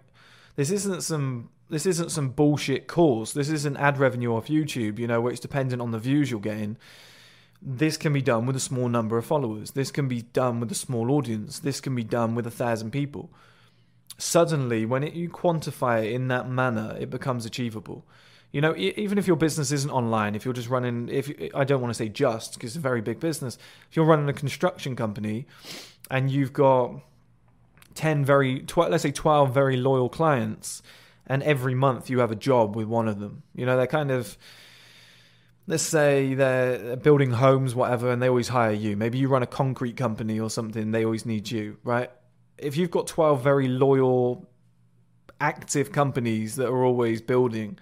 [0.55, 1.49] this isn't some.
[1.69, 3.31] This isn't some bullshit course.
[3.31, 6.41] This isn't ad revenue off YouTube, you know, where it's dependent on the views you're
[6.41, 6.75] getting.
[7.61, 9.71] This can be done with a small number of followers.
[9.71, 11.59] This can be done with a small audience.
[11.59, 13.31] This can be done with a thousand people.
[14.17, 18.05] Suddenly, when it, you quantify it in that manner, it becomes achievable.
[18.51, 21.79] You know, even if your business isn't online, if you're just running, if I don't
[21.79, 23.57] want to say just because it's a very big business,
[23.89, 25.45] if you're running a construction company
[26.09, 27.01] and you've got
[27.95, 30.83] 10 very, 12, let's say 12 very loyal clients,
[31.27, 34.11] and every month you have a job with one of them, you know, they're kind
[34.11, 34.37] of,
[35.65, 38.97] let's say they're building homes, whatever, and they always hire you.
[38.97, 42.11] Maybe you run a concrete company or something, they always need you, right?
[42.57, 44.49] If you've got 12 very loyal,
[45.39, 47.79] active companies that are always building,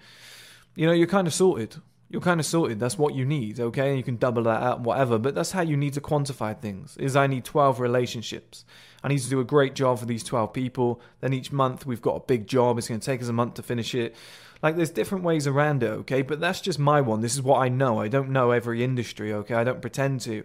[0.74, 1.76] you know, you're kind of sorted.
[2.08, 2.80] You're kind of sorted.
[2.80, 3.90] That's what you need, okay?
[3.90, 5.16] And You can double that out, whatever.
[5.16, 6.96] But that's how you need to quantify things.
[6.96, 8.64] Is I need 12 relationships.
[9.04, 11.00] I need to do a great job for these 12 people.
[11.20, 12.78] Then each month we've got a big job.
[12.78, 14.16] It's going to take us a month to finish it.
[14.60, 16.22] Like there's different ways around it, okay?
[16.22, 17.20] But that's just my one.
[17.20, 18.00] This is what I know.
[18.00, 19.54] I don't know every industry, okay?
[19.54, 20.44] I don't pretend to.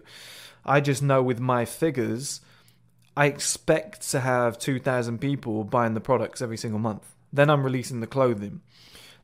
[0.64, 2.40] I just know with my figures,
[3.16, 7.14] I expect to have 2,000 people buying the products every single month.
[7.32, 8.62] Then I'm releasing the clothing.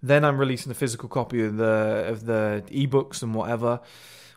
[0.03, 3.81] Then I'm releasing the physical copy of the of the ebooks and whatever.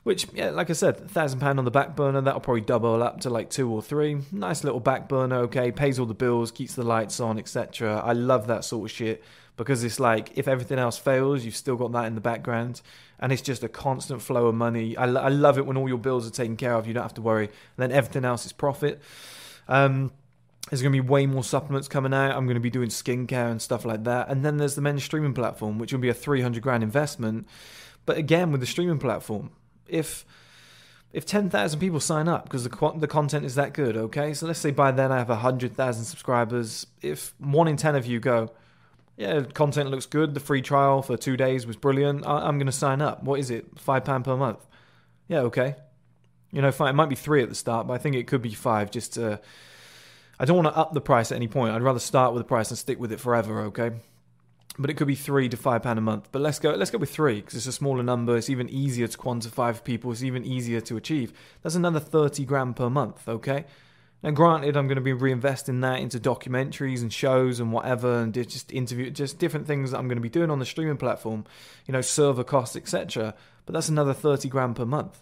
[0.03, 2.21] Which, yeah, like I said, thousand pound on the back burner.
[2.21, 4.21] That'll probably double up to like two or three.
[4.31, 5.37] Nice little back burner.
[5.37, 7.99] Okay, pays all the bills, keeps the lights on, etc.
[8.05, 9.23] I love that sort of shit
[9.57, 12.81] because it's like if everything else fails, you've still got that in the background,
[13.19, 14.95] and it's just a constant flow of money.
[14.95, 16.87] I, I love it when all your bills are taken care of.
[16.87, 17.45] You don't have to worry.
[17.45, 19.01] And then everything else is profit.
[19.67, 20.11] Um,
[20.69, 22.35] there's going to be way more supplements coming out.
[22.35, 24.29] I'm going to be doing skincare and stuff like that.
[24.29, 27.47] And then there's the men's streaming platform, which will be a 300 grand investment.
[28.05, 29.51] But again, with the streaming platform,
[29.87, 30.25] if
[31.13, 34.33] if 10,000 people sign up because the the content is that good, okay?
[34.33, 36.87] So let's say by then I have 100,000 subscribers.
[37.01, 38.51] If one in 10 of you go,
[39.15, 40.33] yeah, content looks good.
[40.33, 42.27] The free trial for two days was brilliant.
[42.27, 43.23] I- am going to sign up.
[43.23, 43.79] What is it?
[43.79, 44.59] Five pound per month.
[45.29, 45.75] Yeah, okay.
[46.51, 46.89] You know, fine.
[46.89, 48.91] It might be three at the start, but I think it could be five.
[48.91, 49.39] Just to,
[50.39, 51.73] I don't want to up the price at any point.
[51.73, 53.61] I'd rather start with the price and stick with it forever.
[53.63, 53.91] Okay
[54.77, 56.29] but it could be three to five pound a month.
[56.31, 58.35] But let's go let's go with three because it's a smaller number.
[58.35, 60.11] It's even easier to quantify for people.
[60.11, 61.33] It's even easier to achieve.
[61.61, 63.27] That's another thirty grand per month.
[63.27, 63.65] Okay.
[64.23, 68.33] Now, granted, I'm going to be reinvesting that into documentaries and shows and whatever, and
[68.33, 71.45] just interview, just different things that I'm going to be doing on the streaming platform,
[71.85, 73.35] you know, server costs, etc.
[73.67, 75.21] But that's another 30 grand per month.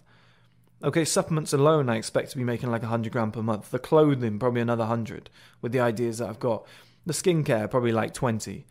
[0.84, 3.70] Okay, supplements alone, I expect to be making like 100 grand per month.
[3.70, 5.30] The clothing, probably another 100
[5.62, 6.66] with the ideas that I've got.
[7.06, 8.66] The skincare, probably like 20.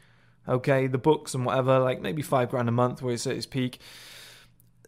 [0.47, 3.47] Okay, the books and whatever, like maybe five grand a month where it's at its
[3.47, 3.79] peak.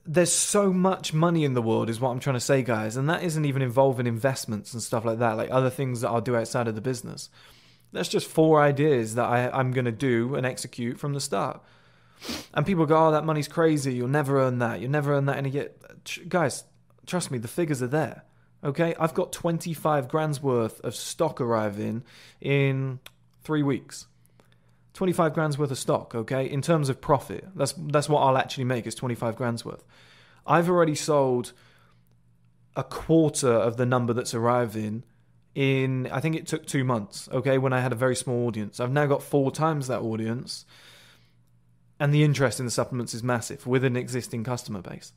[0.05, 3.09] There's so much money in the world, is what I'm trying to say, guys, and
[3.09, 6.35] that isn't even involving investments and stuff like that, like other things that I'll do
[6.35, 7.31] outside of the business.
[7.91, 11.63] That's just four ideas that I, I'm going to do and execute from the start.
[12.53, 13.95] And people go, "Oh, that money's crazy.
[13.95, 14.79] You'll never earn that.
[14.79, 16.63] You'll never earn that." And you get, guys,
[17.05, 18.23] trust me, the figures are there.
[18.63, 22.03] Okay, I've got 25 grand's worth of stock arriving
[22.41, 22.99] in
[23.43, 24.07] three weeks.
[24.93, 26.49] 25 grand's worth of stock, okay?
[26.49, 29.83] In terms of profit, that's that's what I'll actually make is 25 grand's worth.
[30.47, 31.53] I've already sold
[32.75, 35.03] a quarter of the number that's arriving
[35.53, 38.79] in I think it took 2 months, okay, when I had a very small audience.
[38.79, 40.65] I've now got four times that audience.
[41.97, 45.13] And the interest in the supplements is massive with an existing customer base.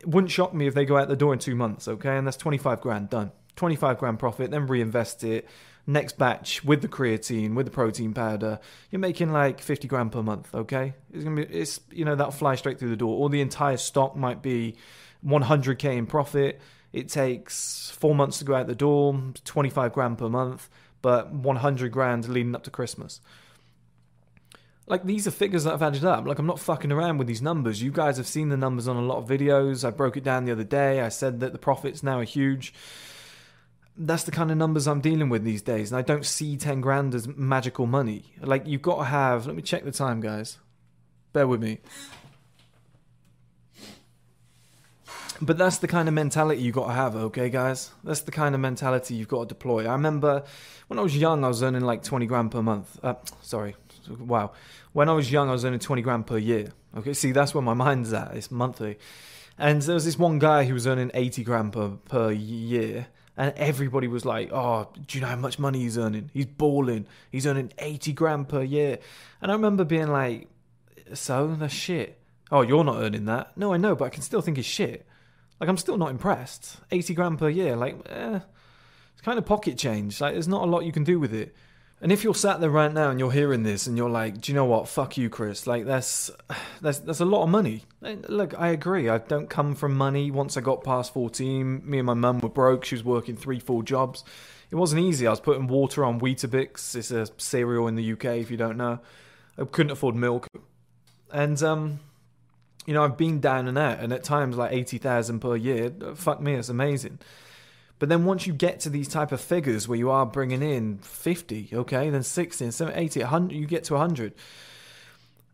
[0.00, 2.16] It wouldn't shock me if they go out the door in 2 months, okay?
[2.16, 3.32] And that's 25 grand done.
[3.56, 5.48] 25 grand profit, then reinvest it
[5.86, 8.58] next batch with the creatine, with the protein powder,
[8.90, 10.94] you're making like 50 grand per month, okay?
[11.12, 13.16] It's to be, it's, you know, that'll fly straight through the door.
[13.16, 14.76] Or the entire stock might be
[15.24, 16.60] 100k in profit.
[16.92, 20.68] It takes four months to go out the door, 25 grand per month,
[21.02, 23.20] but 100 grand leading up to Christmas.
[24.86, 26.26] Like these are figures that I've added up.
[26.26, 27.82] Like I'm not fucking around with these numbers.
[27.82, 29.84] You guys have seen the numbers on a lot of videos.
[29.84, 31.00] I broke it down the other day.
[31.00, 32.72] I said that the profits now are huge
[33.98, 36.80] that's the kind of numbers I'm dealing with these days, and I don't see ten
[36.80, 38.24] grand as magical money.
[38.40, 39.46] Like you've got to have.
[39.46, 40.58] Let me check the time, guys.
[41.32, 41.78] Bear with me.
[45.40, 47.90] But that's the kind of mentality you've got to have, okay, guys?
[48.02, 49.86] That's the kind of mentality you've got to deploy.
[49.86, 50.44] I remember
[50.86, 52.98] when I was young, I was earning like 20 grand per month.
[53.04, 53.76] Uh, sorry,
[54.08, 54.52] wow.
[54.92, 56.72] When I was young, I was earning 20 grand per year.
[56.96, 58.34] Okay, see, that's where my mind's at.
[58.34, 58.98] It's monthly.
[59.58, 63.52] And there was this one guy who was earning 80 grand per, per year and
[63.56, 66.30] everybody was like, "Oh, do you know how much money he's earning?
[66.32, 67.06] He's balling.
[67.30, 68.98] He's earning eighty grand per year."
[69.42, 70.48] And I remember being like,
[71.12, 72.18] "So that's shit."
[72.50, 73.56] Oh, you're not earning that?
[73.56, 75.06] No, I know, but I can still think it's shit.
[75.60, 76.78] Like I'm still not impressed.
[76.90, 78.40] Eighty grand per year, like, eh,
[79.12, 80.20] it's kind of pocket change.
[80.20, 81.54] Like, there's not a lot you can do with it.
[82.00, 84.52] And if you're sat there right now and you're hearing this and you're like, do
[84.52, 84.86] you know what?
[84.86, 85.66] Fuck you, Kris.
[85.66, 86.30] Like that's
[86.80, 87.84] that's that's a lot of money.
[88.02, 89.08] Look, I agree.
[89.08, 90.30] I don't come from money.
[90.30, 92.84] Once I got past 14, me and my mum were broke.
[92.84, 94.24] She was working three, four jobs.
[94.70, 95.26] It wasn't easy.
[95.26, 96.94] I was putting water on Weetabix.
[96.94, 98.98] It's a cereal in the UK, if you don't know.
[99.58, 100.48] I couldn't afford milk,
[101.32, 102.00] and um,
[102.84, 105.90] you know, I've been down and out, and at times like eighty thousand per year.
[106.14, 107.20] Fuck me, it's amazing.
[107.98, 110.98] But then once you get to these type of figures where you are bringing in
[110.98, 114.34] 50, okay, then 60, and 70, 80, 100, you get to 100.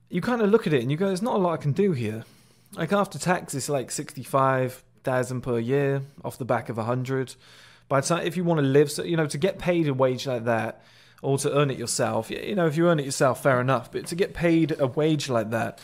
[0.08, 1.72] You kind of look at it and you go, there's not a lot I can
[1.72, 2.24] do here.
[2.74, 7.36] Like after tax, it's like 65,000 per year off the back of 100.
[7.88, 9.94] By the time, if you want to live, so, you know, to get paid a
[9.94, 10.82] wage like that,
[11.22, 13.92] or to earn it yourself, you know, if you earn it yourself, fair enough.
[13.92, 15.78] But to get paid a wage like that,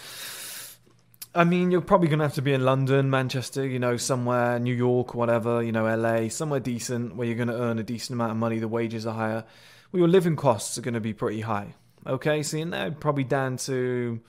[1.38, 4.58] I mean, you're probably going to have to be in London, Manchester, you know, somewhere,
[4.58, 8.16] New York, whatever, you know, LA, somewhere decent where you're going to earn a decent
[8.16, 8.58] amount of money.
[8.58, 9.44] The wages are higher.
[9.92, 11.74] Well, your living costs are going to be pretty high.
[12.04, 14.20] Okay, so you're now probably down to,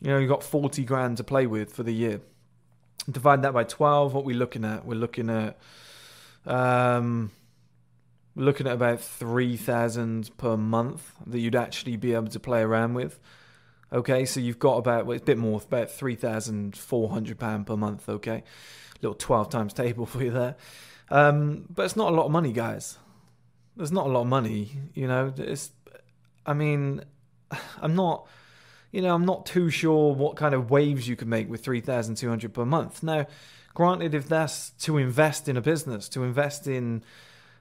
[0.00, 2.20] you know, you've got 40 grand to play with for the year.
[3.10, 4.14] Divide that by 12.
[4.14, 5.58] What we're looking at, we're looking at,
[6.46, 7.32] um,
[8.36, 13.18] looking at about 3,000 per month that you'd actually be able to play around with.
[13.94, 18.42] Okay, so you've got about, well, it's a bit more, about £3,400 per month, okay?
[19.00, 20.56] Little 12 times table for you there.
[21.10, 22.98] Um, but it's not a lot of money, guys.
[23.76, 25.32] There's not a lot of money, you know.
[25.36, 25.70] It's,
[26.44, 27.04] I mean,
[27.80, 28.26] I'm not,
[28.90, 32.52] you know, I'm not too sure what kind of waves you can make with 3,200
[32.52, 33.00] per month.
[33.00, 33.28] Now,
[33.74, 37.04] granted, if that's to invest in a business, to invest in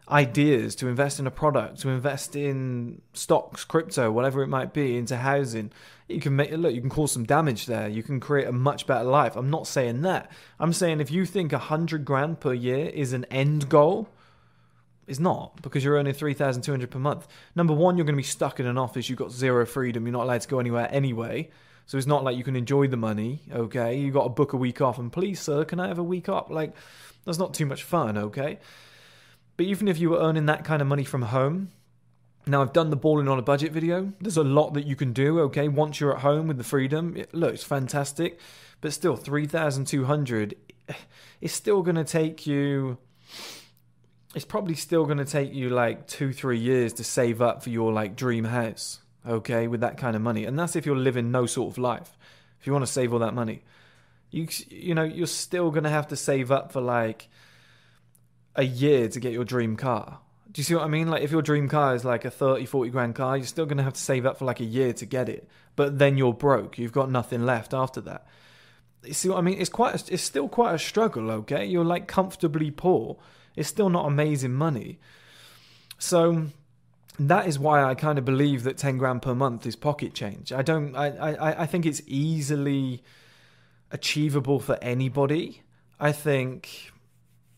[0.09, 4.97] ideas, to invest in a product, to invest in stocks, crypto, whatever it might be,
[4.97, 5.71] into housing,
[6.07, 7.87] you can make look, you can cause some damage there.
[7.87, 9.35] You can create a much better life.
[9.35, 10.29] I'm not saying that.
[10.59, 14.09] I'm saying if you think a hundred grand per year is an end goal,
[15.07, 17.27] it's not because you're earning three thousand two hundred per month.
[17.55, 19.09] Number one, you're going to be stuck in an office.
[19.09, 20.05] You've got zero freedom.
[20.05, 21.49] You're not allowed to go anywhere anyway.
[21.85, 23.41] So it's not like you can enjoy the money.
[23.51, 26.03] Okay, you got to book a week off, and please, sir, can I have a
[26.03, 26.49] week off?
[26.49, 26.73] Like,
[27.25, 28.17] that's not too much fun.
[28.17, 28.59] Okay,
[29.57, 31.71] but even if you were earning that kind of money from home,
[32.45, 34.11] now I've done the balling on a budget video.
[34.19, 35.39] There's a lot that you can do.
[35.41, 38.39] Okay, once you're at home with the freedom, it looks fantastic,
[38.81, 40.55] but still, three thousand two hundred.
[40.89, 40.93] Eh,
[41.39, 42.97] it's still going to take you.
[44.35, 47.69] It's probably still going to take you like two, three years to save up for
[47.69, 48.99] your like dream house.
[49.25, 52.17] Okay, with that kind of money, and that's if you're living no sort of life.
[52.59, 53.63] If you want to save all that money,
[54.31, 57.29] you you know you're still going to have to save up for like
[58.55, 60.19] a year to get your dream car.
[60.51, 61.09] Do you see what I mean?
[61.09, 63.77] Like if your dream car is like a 30, 40 grand car, you're still going
[63.77, 65.47] to have to save up for like a year to get it.
[65.75, 66.77] But then you're broke.
[66.77, 68.27] You've got nothing left after that.
[69.03, 69.59] You see what I mean?
[69.59, 71.65] It's quite a, it's still quite a struggle, okay?
[71.65, 73.17] You're like comfortably poor.
[73.55, 74.99] It's still not amazing money.
[75.97, 76.47] So
[77.19, 80.51] that is why I kind of believe that 10 grand per month is pocket change.
[80.51, 83.03] I don't I I I think it's easily
[83.91, 85.63] achievable for anybody.
[85.99, 86.91] I think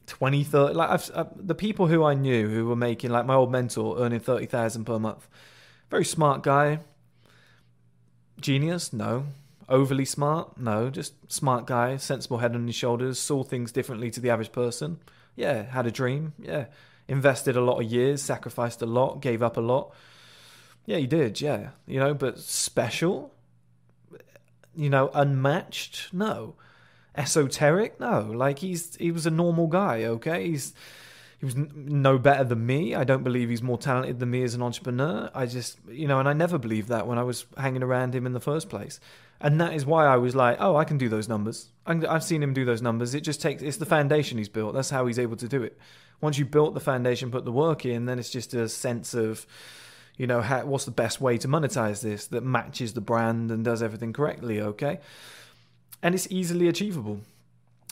[0.08, 3.36] 20, 30, like I've, uh, the people who I knew who were making, like my
[3.36, 5.28] old mentor, earning 30,000 per month.
[5.90, 6.80] Very smart guy.
[8.40, 8.94] Genius?
[8.94, 9.28] No.
[9.68, 10.58] Overly smart?
[10.58, 10.90] No.
[10.90, 15.00] Just smart guy, sensible head on his shoulders, saw things differently to the average person.
[15.36, 15.64] Yeah.
[15.64, 16.34] Had a dream.
[16.40, 16.66] Yeah.
[17.08, 19.94] Invested a lot of years, sacrificed a lot, gave up a lot.
[20.86, 21.42] Yeah, he did.
[21.42, 21.70] Yeah.
[21.88, 23.34] You know, but special?
[24.76, 26.14] You know, unmatched?
[26.14, 26.56] No
[27.18, 28.00] esoteric.
[28.00, 30.04] No, like he's he was a normal guy.
[30.04, 30.74] Okay, he's
[31.40, 32.96] he was no better than me.
[32.96, 35.30] I don't believe he's more talented than me as an entrepreneur.
[35.34, 38.26] I just you know, and I never believed that when I was hanging around him
[38.26, 39.00] in the first place.
[39.42, 41.70] And that is why I was like, oh, I can do those numbers.
[41.86, 43.14] I've seen him do those numbers.
[43.14, 44.74] It just takes it's the foundation he's built.
[44.74, 45.78] That's how he's able to do it.
[46.22, 49.46] Once you built the foundation, put the work in, then it's just a sense of
[50.18, 53.66] you know how, what's the best way to monetize this that matches the brand and
[53.66, 55.00] does everything correctly okay
[56.02, 57.22] and it's easily achievable.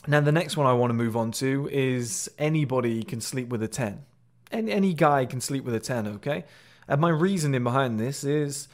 [0.06, 3.62] Now, the next one I want to move on to is anybody can sleep with
[3.62, 4.04] a 10.
[4.52, 6.44] Any, any guy can sleep with a 10, okay?
[6.86, 8.68] And my reasoning behind this is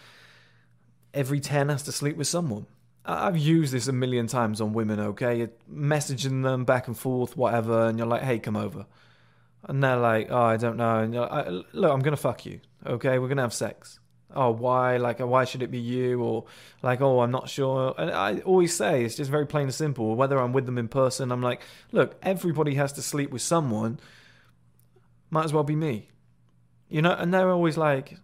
[1.14, 2.66] every 10 has to sleep with someone.
[3.04, 5.38] I've used this a million times on women, okay?
[5.38, 8.86] You're messaging them back and forth, whatever, and you're like, hey, come over.
[9.64, 10.98] And they're like, oh, I don't know.
[10.98, 13.18] And you're like, look, I'm going to fuck you, okay?
[13.18, 13.99] We're going to have sex
[14.34, 16.22] oh why like uh, why should it be you?
[16.22, 16.44] Or
[16.82, 17.94] like oh i'm not sure.
[17.98, 20.14] And i always say it's just very plain and simple.
[20.14, 21.62] Whether i'm with them in person i'm like
[21.92, 24.00] look everybody has to sleep with someone.
[25.30, 26.08] Might as well be me.
[26.88, 28.16] You know and they're always like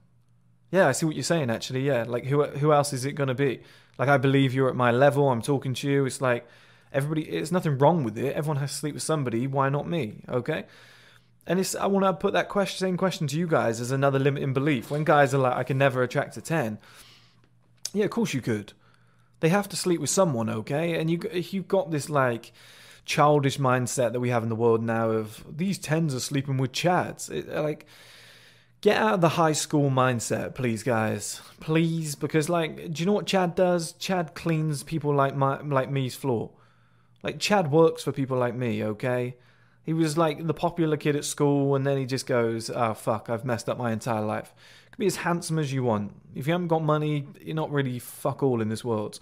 [0.71, 1.87] yeah i see what you're saying actually.
[1.87, 3.61] Yeah like who who else is it going to be?
[3.99, 5.31] Like i believe you're at my level.
[5.31, 6.07] I'm talking to you.
[6.07, 6.47] It's like
[6.93, 8.35] everybody it's nothing wrong with it.
[8.35, 9.47] Everyone has to sleep with somebody.
[9.47, 10.23] Why not me?
[10.29, 10.67] Okay
[11.47, 14.19] and it's I want to put that question, same question to you guys as another
[14.19, 14.91] limiting belief.
[14.91, 16.79] When guys are like, I can never attract a 10.
[17.93, 18.73] Yeah, of course you could.
[19.41, 20.99] They have to sleep with someone, okay?
[20.99, 22.53] And you, you've got this like
[23.05, 26.73] childish mindset that we have in the world now of these 10s are sleeping with
[26.73, 27.31] chads.
[27.31, 27.87] It, uh, like,
[28.81, 31.41] get out of the high school mindset, please, guys.
[31.61, 33.93] Please, because like, do you know what Chad does?
[33.93, 36.51] Chad cleans people like my like me's floor.
[37.23, 39.37] Like Chad works for people like me, okay?
[39.87, 43.31] He was like the popular kid at school, and then he just goes, "Oh fuck,
[43.31, 44.53] I've messed up my entire life."
[44.91, 46.13] Can be as handsome as you want.
[46.35, 49.21] If you haven't got money, you're not really fuck all in this world.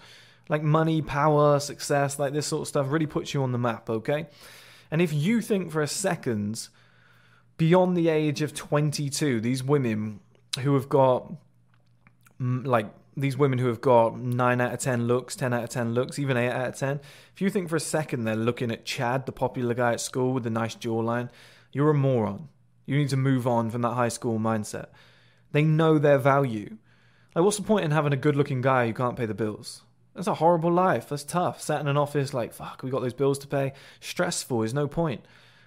[0.48, 3.90] Like money, power, success, like this sort of stuff really puts you on the map,
[3.90, 4.26] okay?
[4.90, 6.68] And if you think for a second,
[7.56, 10.20] beyond the age of 22, these women
[10.60, 11.30] who have got
[12.40, 12.86] mm, like
[13.16, 16.18] these women who have got 9 out of 10 looks, 10 out of 10 looks,
[16.18, 17.00] even 8 out of 10,
[17.32, 20.32] if you think for a second they're looking at Chad, the popular guy at school
[20.32, 21.30] with the nice jawline,
[21.72, 22.48] you're a moron.
[22.86, 24.86] You need to move on from that high school mindset.
[25.52, 26.76] They know their value.
[27.34, 29.82] Like, what's the point in having a good looking guy who can't pay the bills?
[30.14, 31.08] That's a horrible life.
[31.08, 31.60] That's tough.
[31.60, 33.72] Sat in an office like, fuck, we got those bills to pay.
[34.00, 35.24] Stressful is no point.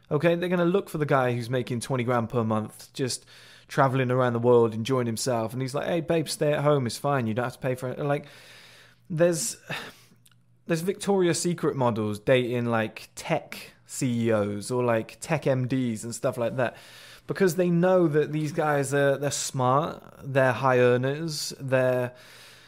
[0.10, 3.26] Okay, they're going to look for the guy who's making 20 grand per month, just
[3.68, 5.54] traveling around the world, enjoying himself.
[5.54, 6.86] And he's like, hey, babe, stay at home.
[6.86, 7.28] It's fine.
[7.28, 8.00] You don't have to pay for it.
[8.00, 8.26] Like,
[9.10, 9.58] there's.
[10.68, 16.58] There's Victoria's Secret models dating like tech CEOs or like tech MDs and stuff like
[16.58, 16.76] that
[17.26, 22.14] because they know that these guys are they're smart, they're high earners, they're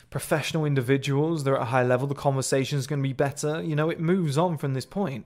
[0.09, 3.61] professional individuals, they're at a high level, the conversation is going to be better.
[3.61, 5.25] You know, it moves on from this point.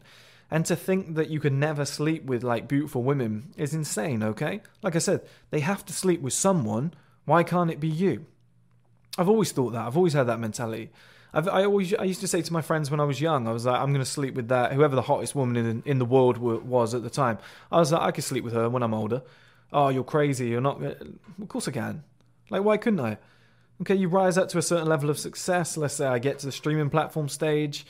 [0.54, 4.62] And to think that you could never sleep with like beautiful women is insane, okay?
[4.84, 6.94] Like I said, they have to sleep with someone.
[7.26, 8.28] Why can't it be you?
[9.18, 9.82] I've always thought that.
[9.82, 10.92] I've always had that mentality.
[11.34, 13.52] I've, I always I used to say to my friends when I was young, I
[13.52, 16.06] was like, I'm going to sleep with that whoever the hottest woman in in the
[16.06, 17.40] world was at the time.
[17.72, 19.24] I was like, I could sleep with her when I'm older.
[19.72, 20.50] Oh, you're crazy.
[20.50, 20.80] You're not.
[20.84, 22.04] Of course I can.
[22.52, 23.18] Like, why couldn't I?
[23.82, 25.78] Okay, you rise up to a certain level of success.
[25.78, 27.88] Let's say I get to the streaming platform stage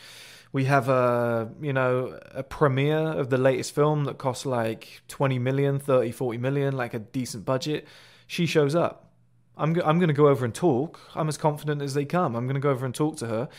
[0.54, 5.40] we have a you know a premiere of the latest film that costs like 20
[5.40, 7.86] million 30 40 million like a decent budget.
[8.28, 9.10] She shows up.
[9.58, 11.00] I'm, I'm going to go over and talk.
[11.14, 12.36] I'm as confident as they come.
[12.36, 13.50] I'm going to go over and talk to her.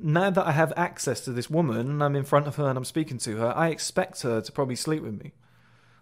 [0.00, 2.78] Now that i have access to this woman and i'm in front of her and
[2.78, 5.32] i'm speaking to her i expect her to probably sleep with me.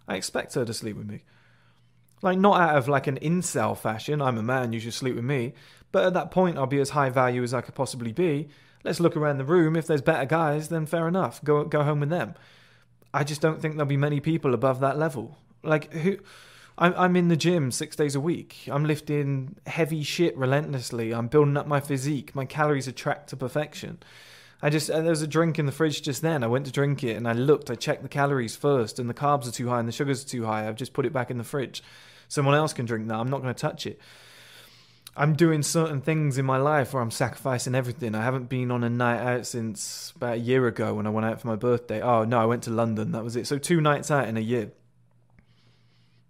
[0.07, 1.25] I expect her to sleep with me.
[2.23, 4.23] Like not out of like an incel fashion.
[4.23, 5.55] I'm a man you should sleep with me.
[5.91, 8.49] But at that point i'll be as high value as i could possibly be
[8.85, 9.77] let's look around the room.
[9.77, 11.43] If there's better guys, then fair enough.
[11.45, 12.35] Go go home with them.
[13.13, 15.39] I just don't think there'll be many people above that level.
[15.63, 16.19] Like who?
[16.79, 18.69] I'm I'm in the gym six days a week.
[18.71, 21.13] I'm lifting heavy shit relentlessly.
[21.13, 22.35] I'm building up my physique.
[22.35, 23.99] My calories are tracked to perfection.
[24.63, 26.45] I just uh, there was a drink in the fridge just then.
[26.45, 27.71] I went to drink it and I looked.
[27.71, 30.29] I checked the calories first, and the carbs are too high and the sugars are
[30.29, 30.69] too high.
[30.69, 31.83] I've just put it back in the fridge.
[32.29, 33.15] Someone else can drink that.
[33.15, 34.01] I'm not going to touch it.
[35.19, 38.15] I'm doing certain things in my life where I'm sacrificing everything.
[38.15, 41.27] I haven't been on a night out since about a year ago when I went
[41.27, 42.03] out for my birthday.
[42.03, 43.13] Oh no, I went to London.
[43.13, 43.47] That was it.
[43.47, 44.73] So two nights out in a year.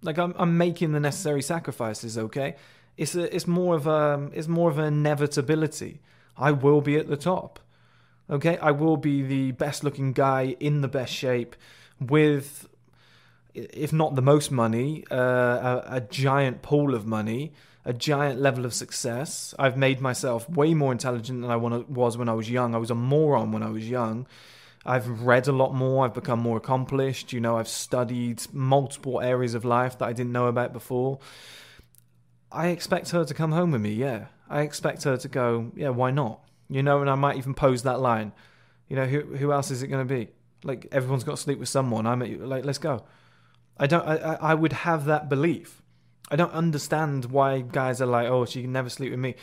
[0.03, 2.17] Like I'm, I'm making the necessary sacrifices.
[2.17, 2.55] Okay,
[2.97, 6.01] it's a, it's more of a, it's more of an inevitability.
[6.37, 7.59] I will be at the top.
[8.29, 11.57] Okay, I will be the best looking guy in the best shape,
[12.01, 12.69] with,
[13.55, 17.53] if not the most money, uh, a, a giant pool of money
[17.87, 19.55] a giant level of success.
[19.59, 22.75] I've made myself way more intelligent than I was when I was young.
[22.75, 24.27] I was a moron when I was young.
[24.85, 26.05] I've read a lot more.
[26.05, 27.33] I've become more accomplished.
[27.33, 31.21] You know, I've studied multiple areas of life that I didn't know about before.
[32.51, 34.27] I expect her to come home with me, yeah.
[34.51, 36.41] I expect her to go, yeah, why not?
[36.69, 38.33] You know, and I might even pose that line.
[38.89, 40.29] You know, who who else is it going to be?
[40.65, 42.07] Like everyone's got to sleep with someone.
[42.07, 43.05] I'm at, like, let's go.
[43.79, 44.07] I don't.
[44.07, 45.83] I I would have that belief.
[46.31, 49.37] I don't understand why guys are like, oh, she can never sleep with me.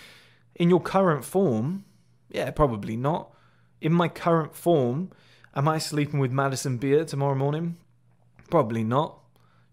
[0.55, 1.85] In your current form,
[2.29, 3.31] yeah, probably not.
[3.79, 5.11] In my current form,
[5.55, 7.77] am I sleeping with Madison Beer tomorrow morning?
[8.49, 9.19] Probably not.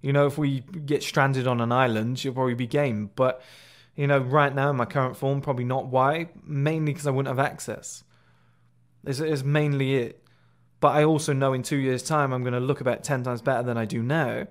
[0.03, 3.11] You know, if we get stranded on an island, she'll probably be game.
[3.17, 3.43] But,
[3.97, 5.89] you know, right now in my current form, probably not.
[5.89, 6.29] Why?
[6.45, 8.05] Mainly because I wouldn't have access.
[9.05, 10.23] Is is mainly it.
[10.81, 13.43] But I also know in two years' time, I'm going to look about 10 times
[13.43, 14.47] better than I do now.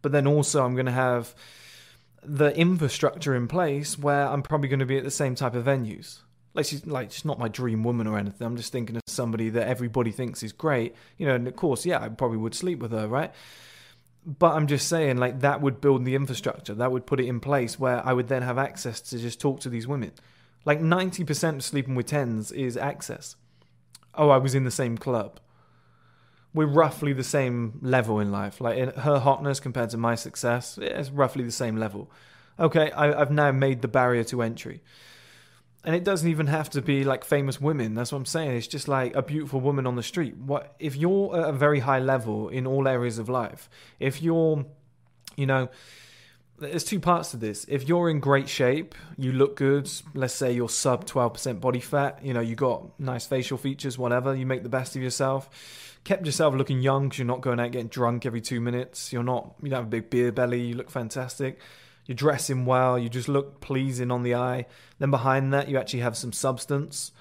[0.00, 1.34] But then also, I'm going to have
[2.22, 5.64] the infrastructure in place where I'm probably going to be at the same type of
[5.64, 6.20] venues.
[6.54, 8.46] Like she's like she's not my dream woman or anything.
[8.46, 10.94] I'm just thinking of somebody that everybody thinks is great.
[11.16, 13.32] You know, and of course, yeah, I probably would sleep with her, right?
[14.24, 16.74] But I'm just saying, like that would build the infrastructure.
[16.74, 19.60] That would put it in place where I would then have access to just talk
[19.60, 20.12] to these women.
[20.64, 23.34] Like 90% of sleeping with tens is access.
[24.14, 25.40] Oh, I was in the same club
[26.54, 28.60] we're roughly the same level in life.
[28.60, 32.10] Like in her hotness compared to my success, it's roughly the same level.
[32.58, 34.82] Okay, I, have now made the barrier to entry.
[35.84, 37.94] And it doesn't even have to be like famous women.
[37.94, 38.52] That's what I'm saying.
[38.52, 40.36] It's just like a beautiful woman on the street.
[40.36, 43.68] What if you're at a very high level in all areas of life?
[43.98, 44.64] If you're,
[45.36, 45.70] you know,
[46.70, 47.64] there's two parts to this.
[47.68, 49.90] If you're in great shape, you look good.
[50.14, 52.20] Let's say you're sub 12% body fat.
[52.22, 54.34] You know, you got nice facial features, whatever.
[54.34, 55.50] You make the best of yourself
[56.04, 59.12] kept yourself looking young because you're not going out getting drunk every two minutes.
[59.12, 60.60] You're not, you don't have a big beer belly.
[60.60, 61.60] You look fantastic.
[62.06, 62.98] You're dressing well.
[62.98, 64.66] You just look pleasing on the eye.
[64.98, 67.12] Then behind that, you actually have some substance.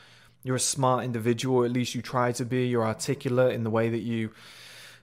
[0.43, 2.65] You're a smart individual, at least you try to be.
[2.67, 4.31] You're articulate in the way that you,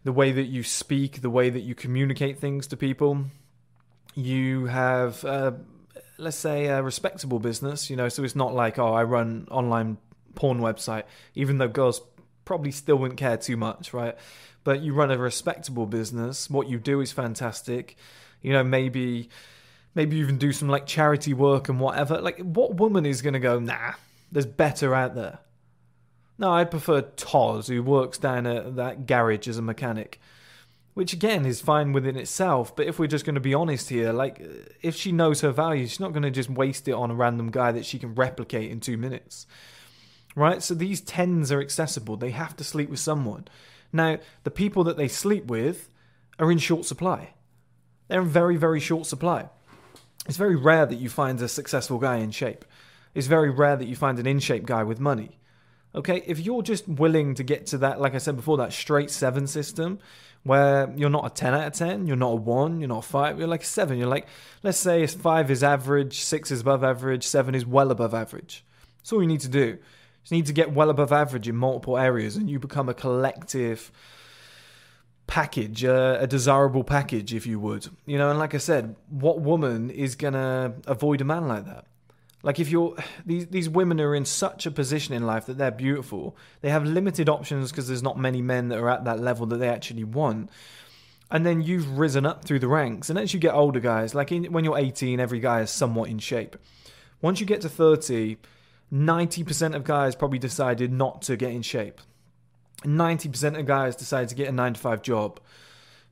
[0.03, 3.27] the way that you speak, the way that you communicate things to people.
[4.15, 5.53] You have, uh,
[6.17, 7.91] let's say, a respectable business.
[7.91, 9.99] You know, so it's not like, oh, I run online
[10.35, 11.05] porn website.
[11.35, 12.01] Even though girls
[12.45, 14.17] probably still wouldn't care too much, right?
[14.65, 16.51] But you run a respectable business.
[16.51, 17.97] What you do is fantastic.
[18.43, 19.29] You know, maybe
[19.95, 22.21] maybe you even do some like charity work and whatever.
[22.21, 23.93] Like, what woman is going to go, nah,
[24.31, 25.41] there's better out there?
[26.39, 30.21] No, I prefer Toz, who works down at that garage as a mechanic.
[30.99, 32.75] Which again is fine within itself.
[32.75, 34.45] But if we're just going to be honest here, like
[34.83, 37.53] if she knows her value, she's not going to just waste it on a random
[37.53, 39.47] guy that she can replicate in two minutes.
[40.35, 40.61] Right?
[40.61, 42.17] So these tens are accessible.
[42.17, 43.47] They have to sleep with someone.
[43.93, 45.89] Now, the people that they sleep with
[46.41, 47.35] are in short supply.
[48.09, 49.51] They're in very, very short supply.
[50.27, 52.65] It's very rare that you find a successful guy in shape.
[53.15, 55.39] It's very rare that you find an in shape guy with money.
[55.95, 59.11] Okay, if you're just willing to get to that, like I said before, that straight
[59.11, 60.01] seven system,
[60.45, 63.09] where you're not a 10 out of 10, you're not a 1, you're not a
[63.09, 63.99] 5, you're like a 7.
[63.99, 64.27] You're like,
[64.63, 68.65] let's say 5 is average, 6 is above average, 7 is well above average.
[68.99, 69.79] That's all you need to do.
[70.31, 73.91] You need to get well above average in multiple areas and you become a collective
[75.27, 77.89] package, uh, a desirable package, if you would.
[78.07, 81.65] You know, and like I said, what woman is going to avoid a man like
[81.67, 81.87] that?
[82.49, 82.97] Like if you're
[83.27, 86.83] these these women are in such a position in life that they're beautiful, they have
[86.87, 90.05] limited options because there's not many men that are at that level that they actually
[90.05, 90.49] want.
[91.31, 94.33] And then you've risen up through the ranks, and as you get older, guys, like
[94.33, 96.57] in, when you're 18, every guy is somewhat in shape.
[97.21, 98.39] Once you get to 30,
[98.91, 102.01] 90% of guys probably decided not to get in shape.
[102.83, 105.39] 90% of guys decided to get a 9 to 5 job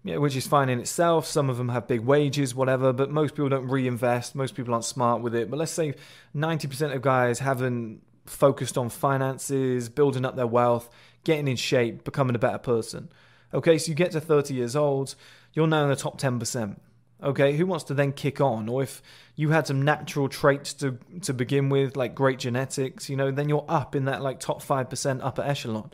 [0.06, 1.26] yeah, which is fine in itself.
[1.26, 4.36] Some of them have big wages, whatever, but most people don't reinvest.
[4.36, 5.50] Most people aren't smart with it.
[5.50, 5.94] But let's say
[6.34, 10.88] 90% of guys haven't focused on finances, building up their wealth,
[11.24, 13.08] getting in shape, becoming a better person.
[13.52, 15.16] Okay, so you get to 30 years old,
[15.54, 16.76] you're now in the top 10%.
[17.20, 18.68] Okay, who wants to then kick on?
[18.68, 19.02] Or if
[19.34, 23.48] you had some natural traits to to begin with, like great genetics, you know, then
[23.48, 25.90] you're up in that like top 5% upper echelon.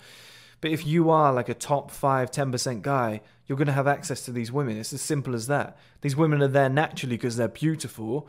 [0.63, 4.25] But if you are like a top 5, 10% guy, you're going to have access
[4.25, 4.79] to these women.
[4.79, 5.77] It's as simple as that.
[6.01, 8.29] These women are there naturally because they're beautiful.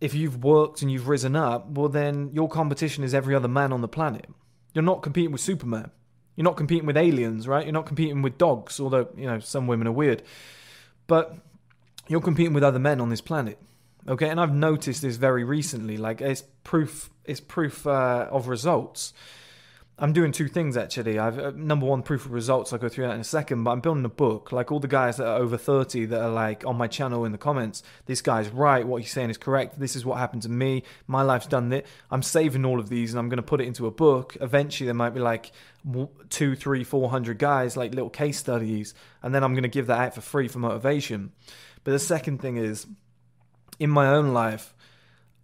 [0.00, 3.72] If you've worked and you've risen up, well, then your competition is every other man
[3.72, 4.28] on the planet.
[4.74, 5.92] You're not competing with Superman.
[6.34, 7.64] You're not competing with aliens, right?
[7.64, 10.24] You're not competing with dogs, although, you know, some women are weird.
[11.06, 11.36] But
[12.08, 13.60] you're competing with other men on this planet.
[14.08, 15.98] Okay, and I've noticed this very recently.
[15.98, 19.12] Like it's proof, it's proof uh, of results.
[19.96, 21.20] I'm doing two things actually.
[21.20, 22.72] I've uh, number one proof of results.
[22.72, 23.62] I'll go through that in a second.
[23.62, 24.50] But I'm building a book.
[24.50, 27.30] Like all the guys that are over 30 that are like on my channel in
[27.30, 27.84] the comments.
[28.06, 28.84] This guy's right.
[28.84, 29.78] What he's saying is correct.
[29.78, 30.82] This is what happened to me.
[31.06, 31.86] My life's done it.
[32.10, 34.36] I'm saving all of these and I'm going to put it into a book.
[34.40, 35.52] Eventually, there might be like
[36.28, 39.86] two, three, four hundred guys, like little case studies, and then I'm going to give
[39.86, 41.30] that out for free for motivation.
[41.84, 42.86] But the second thing is,
[43.78, 44.74] in my own life,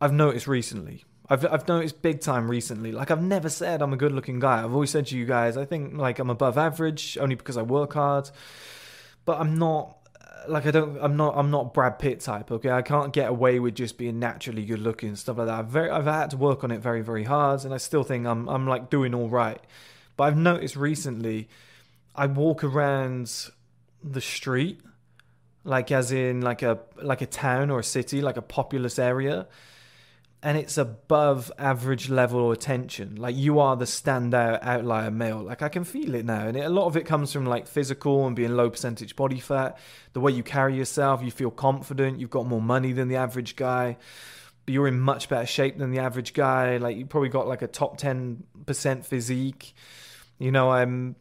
[0.01, 2.91] I've noticed recently I've I've noticed big time recently.
[2.91, 4.65] Like I've never said I'm a good looking guy.
[4.65, 7.63] I've always said to you guys, I think like I'm above average only because I
[7.63, 8.29] work hard.
[9.25, 9.97] But I'm not
[10.49, 12.71] like I don't I'm not I'm not Brad Pitt type, okay?
[12.71, 15.61] I can't get away with just being naturally good looking and stuff like that.
[15.61, 18.27] I've very I've had to work on it very, very hard and I still think
[18.27, 19.61] I'm I'm like doing all right.
[20.17, 21.49] But I've noticed recently
[22.17, 23.51] I walk around
[24.03, 24.81] the street
[25.63, 29.47] like as in like a like a town or a city, like a populous area
[30.43, 33.17] and it's above average level of attention.
[33.17, 35.43] Like you are the standout outlier male.
[35.43, 37.67] Like I can feel it now, and it, a lot of it comes from like
[37.67, 39.79] physical and being low percentage body fat,
[40.13, 41.23] the way you carry yourself.
[41.23, 42.21] You feel confident.
[42.21, 43.99] You've got more money than the average guy,
[44.65, 46.79] but you're in much better shape than the average guy.
[46.79, 49.75] Like you probably got like a top ten percent physique.
[50.39, 51.17] You know, I'm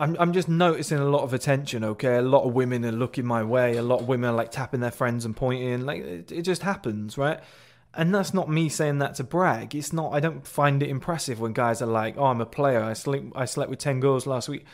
[0.00, 1.84] I'm I'm just noticing a lot of attention.
[1.84, 3.76] Okay, a lot of women are looking my way.
[3.76, 5.82] A lot of women are like tapping their friends and pointing.
[5.82, 7.38] Like it, it just happens, right?
[7.92, 9.74] And that's not me saying that to brag.
[9.74, 10.14] It's not.
[10.14, 12.82] I don't find it impressive when guys are like, "Oh, I'm a player.
[12.82, 13.30] I sleep.
[13.36, 14.64] I slept with ten girls last week."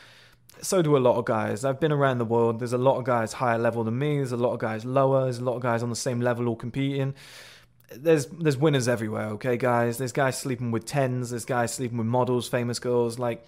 [0.62, 1.64] So do a lot of guys.
[1.64, 2.61] I've been around the world.
[2.61, 4.16] There's a lot of guys higher level than me.
[4.18, 5.24] There's a lot of guys lower.
[5.24, 7.14] There's a lot of guys on the same level all competing.
[7.91, 9.27] There's there's winners everywhere.
[9.31, 9.99] Okay, guys.
[9.99, 11.31] There's guys sleeping with tens.
[11.31, 13.18] There's guys sleeping with models, famous girls.
[13.18, 13.45] Like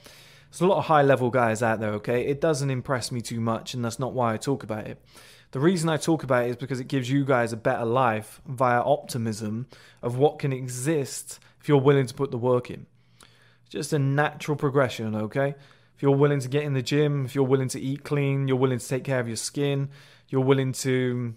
[0.50, 2.26] there's a lot of high level guys out there, okay?
[2.26, 5.02] It doesn't impress me too much, and that's not why I talk about it.
[5.50, 8.40] The reason I talk about it is because it gives you guys a better life
[8.46, 9.66] via optimism
[10.02, 12.86] of what can exist if you're willing to put the work in.
[13.20, 15.54] It's just a natural progression, okay?
[15.96, 18.56] If you're willing to get in the gym, if you're willing to eat clean, you're
[18.56, 19.88] willing to take care of your skin,
[20.28, 21.34] you're willing to,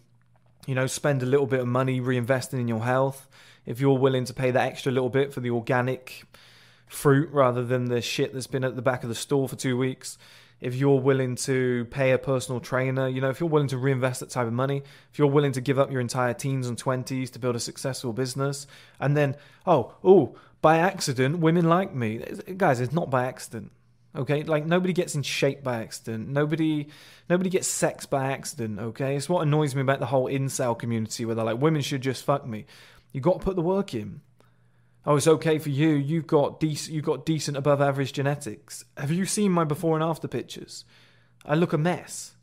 [0.67, 3.27] you know, spend a little bit of money reinvesting in your health,
[3.65, 6.23] if you're willing to pay that extra little bit for the organic
[6.91, 9.77] fruit rather than the shit that's been at the back of the store for two
[9.77, 10.17] weeks.
[10.59, 14.19] If you're willing to pay a personal trainer, you know, if you're willing to reinvest
[14.19, 17.31] that type of money, if you're willing to give up your entire teens and 20s
[17.31, 18.67] to build a successful business,
[18.99, 19.35] and then,
[19.65, 22.23] oh, oh, by accident, women like me.
[22.57, 23.71] Guys, it's not by accident.
[24.15, 26.27] Okay, like nobody gets in shape by accident.
[26.27, 26.89] Nobody,
[27.29, 28.77] nobody gets sex by accident.
[28.77, 32.01] Okay, it's what annoys me about the whole incel community, where they're like, women should
[32.01, 32.65] just fuck me.
[33.13, 34.21] You got to put the work in
[35.05, 35.89] oh, it's okay for you.
[35.89, 38.85] You've got decent, you've got decent above average genetics.
[38.97, 40.85] Have you seen my before and after pictures?
[41.45, 42.35] I look a mess.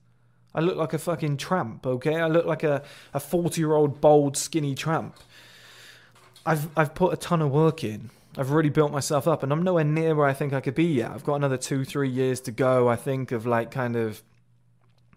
[0.55, 2.17] I look like a fucking tramp, okay?
[2.17, 2.83] I look like a,
[3.15, 5.17] a 40 year old, bold, skinny tramp.
[6.45, 8.11] I've, I've put a ton of work in.
[8.37, 10.85] I've really built myself up, and I'm nowhere near where I think I could be
[10.85, 11.11] yet.
[11.11, 14.23] I've got another two, three years to go, I think, of like kind of,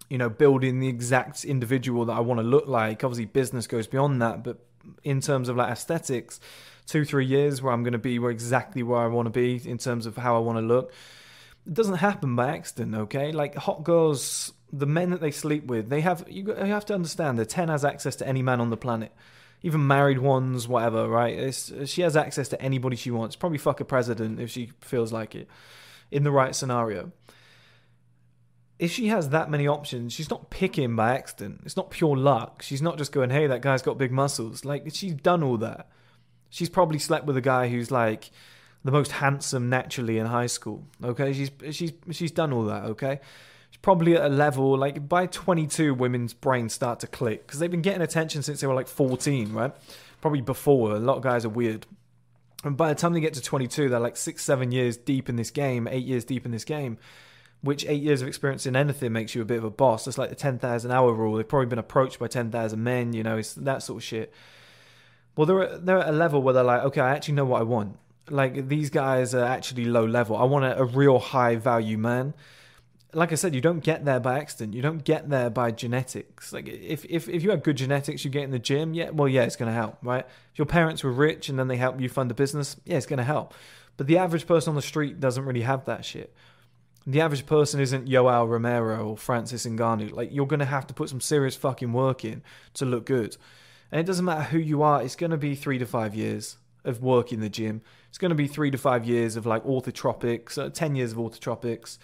[0.08, 3.04] you know, building the exact individual that I want to look like.
[3.04, 4.58] Obviously, business goes beyond that, but
[5.04, 6.40] in terms of like aesthetics,
[6.86, 9.60] two, three years where I'm going to be where exactly where I want to be
[9.68, 10.92] in terms of how I want to look.
[11.66, 13.32] It doesn't happen by accident, okay?
[13.32, 17.38] Like hot girls, the men that they sleep with, they have you, have to understand
[17.38, 19.12] that ten has access to any man on the planet,
[19.62, 21.38] even married ones, whatever, right?
[21.38, 23.36] It's, she has access to anybody she wants.
[23.36, 25.48] Probably fuck a president if she feels like it,
[26.10, 27.12] in the right scenario.
[28.78, 31.60] If she has that many options, she's not picking by accident.
[31.64, 32.62] It's not pure luck.
[32.62, 35.88] She's not just going, "Hey, that guy's got big muscles." Like she's done all that.
[36.52, 38.30] She's probably slept with a guy who's like
[38.84, 40.84] the most handsome naturally in high school.
[41.02, 42.84] Okay, she's she's she's done all that.
[42.84, 43.20] Okay,
[43.70, 47.70] she's probably at a level like by 22, women's brains start to click because they've
[47.70, 49.72] been getting attention since they were like 14, right?
[50.20, 50.94] Probably before.
[50.94, 51.86] A lot of guys are weird.
[52.64, 55.36] And by the time they get to 22, they're like six, seven years deep in
[55.36, 56.98] this game, eight years deep in this game,
[57.62, 60.06] which eight years of experience in anything makes you a bit of a boss.
[60.06, 61.36] It's like the 10,000 hour rule.
[61.36, 64.34] They've probably been approached by 10,000 men, you know, it's that sort of shit.
[65.36, 67.64] Well, they're they're at a level where they're like, okay, I actually know what I
[67.64, 67.98] want.
[68.28, 70.36] Like these guys are actually low level.
[70.36, 72.34] I want a, a real high value man.
[73.14, 74.74] Like I said, you don't get there by accident.
[74.74, 76.52] You don't get there by genetics.
[76.52, 78.94] Like if if if you have good genetics, you get in the gym.
[78.94, 80.24] Yeah, well, yeah, it's going to help, right?
[80.52, 83.06] If your parents were rich and then they help you fund a business, yeah, it's
[83.06, 83.54] going to help.
[83.96, 86.34] But the average person on the street doesn't really have that shit.
[87.06, 90.12] The average person isn't Yoel Romero or Francis Ngannou.
[90.12, 92.42] Like you're going to have to put some serious fucking work in
[92.74, 93.36] to look good.
[93.92, 96.56] And it doesn't matter who you are, it's going to be three to five years
[96.82, 97.82] of work in the gym.
[98.08, 101.18] It's going to be three to five years of like orthotropics, uh, 10 years of
[101.18, 101.98] orthotropics,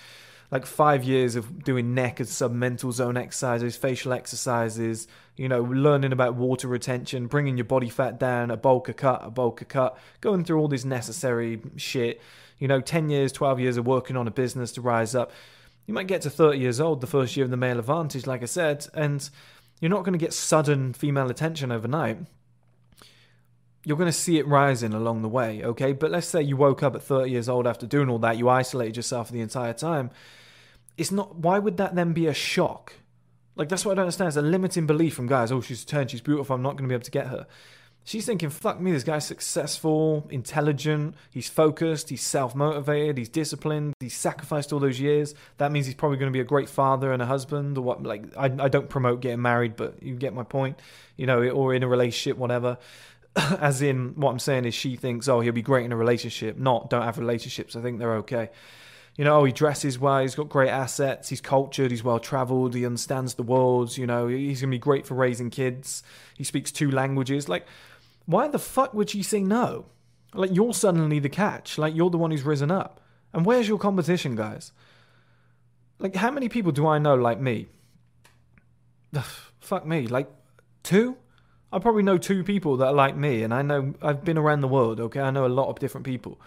[0.51, 6.13] like five years of doing neck and submental zone exercises, facial exercises, you know, learning
[6.13, 9.65] about water retention, bringing your body fat down, a bulk a cut, a bulk a
[9.65, 12.21] cut, going through all this necessary shit.
[12.59, 15.33] You know, 10 years, 12 years of working on a business to rise up.
[15.87, 18.43] You might get to 30 years old, the first year of the male advantage, like
[18.43, 19.29] I said, and
[19.81, 22.19] you're not going to get sudden female attention overnight.
[23.85, 25.93] You're going to see it rising along the way, okay?
[25.93, 28.49] But let's say you woke up at 30 years old after doing all that, you
[28.49, 30.11] isolated yourself the entire time.
[30.97, 32.95] It's not, why would that then be a shock?
[33.55, 34.29] Like, that's what I don't understand.
[34.29, 35.53] It's a limiting belief from guys.
[35.53, 37.47] Oh, she's 10, she's beautiful, I'm not going to be able to get her.
[38.09, 43.93] She's thinking, fuck me, this guy's successful, intelligent, he's focused, he's self motivated, he's disciplined,
[44.01, 45.35] he's sacrificed all those years.
[45.59, 48.03] That means he's probably going to be a great father and a husband, or what.
[48.03, 50.79] Like, I, I don't promote getting married, but you get my point,
[51.19, 52.79] you know, or in a relationship, whatever.
[53.37, 56.57] As in, what I'm saying is, she thinks, oh, he'll be great in a relationship,
[56.57, 57.77] not don't have relationships.
[57.77, 58.49] I think they're okay.
[59.19, 62.75] You know, oh, he dresses well, he's got great assets, he's cultured, he's well traveled,
[62.75, 66.03] he understands the world, you know, he's going to be great for raising kids,
[66.39, 67.51] he speaks two languages.
[67.51, 67.67] Like,
[68.29, 69.87] why the fuck would she say no?
[70.35, 71.79] Like, you're suddenly the catch.
[71.79, 73.01] Like, you're the one who's risen up.
[73.33, 74.71] And where's your competition, guys?
[75.99, 77.69] Like, how many people do I know like me?
[79.17, 79.25] Ugh,
[79.61, 80.07] fuck me.
[80.07, 80.29] Like,
[80.83, 81.17] two?
[81.73, 84.61] I probably know two people that are like me, and I know I've been around
[84.61, 85.21] the world, okay?
[85.21, 86.39] I know a lot of different people.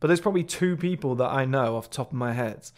[0.00, 2.70] But there's probably two people that I know off the top of my head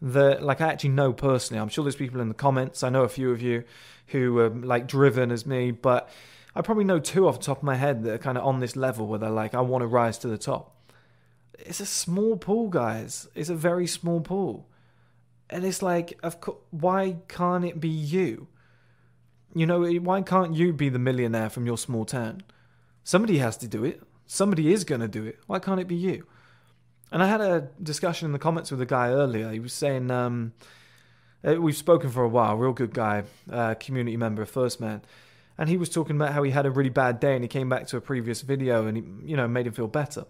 [0.00, 1.60] that, like, I actually know personally.
[1.60, 2.84] I'm sure there's people in the comments.
[2.84, 3.64] I know a few of you
[4.08, 6.08] who are, like, driven as me, but
[6.56, 8.60] I probably know two off the top of my head that are kind of on
[8.60, 10.74] this level where they're like, I want to rise to the top.
[11.58, 13.28] It's a small pool, guys.
[13.34, 14.66] It's a very small pool.
[15.50, 18.48] And it's like, of course, why can't it be you?
[19.54, 22.42] You know, why can't you be the millionaire from your small town?
[23.04, 24.02] Somebody has to do it.
[24.26, 25.38] Somebody is going to do it.
[25.46, 26.26] Why can't it be you?
[27.12, 29.50] And I had a discussion in the comments with a guy earlier.
[29.52, 30.54] He was saying, um,
[31.46, 35.02] uh, we've spoken for a while, real good guy, uh, community member First Man
[35.58, 37.68] and he was talking about how he had a really bad day and he came
[37.68, 40.24] back to a previous video and he, you know, made him feel better.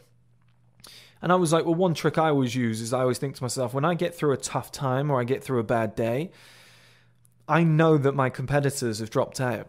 [1.23, 3.43] And I was like, well, one trick I always use is I always think to
[3.43, 6.31] myself, when I get through a tough time or I get through a bad day,
[7.49, 9.69] I know that my competitors have dropped out.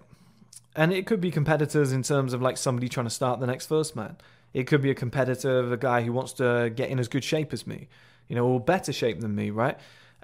[0.75, 3.65] And it could be competitors in terms of like somebody trying to start the next
[3.65, 4.17] first man.
[4.53, 7.23] It could be a competitor of a guy who wants to get in as good
[7.23, 7.87] shape as me,
[8.27, 9.77] you know, or better shape than me, right?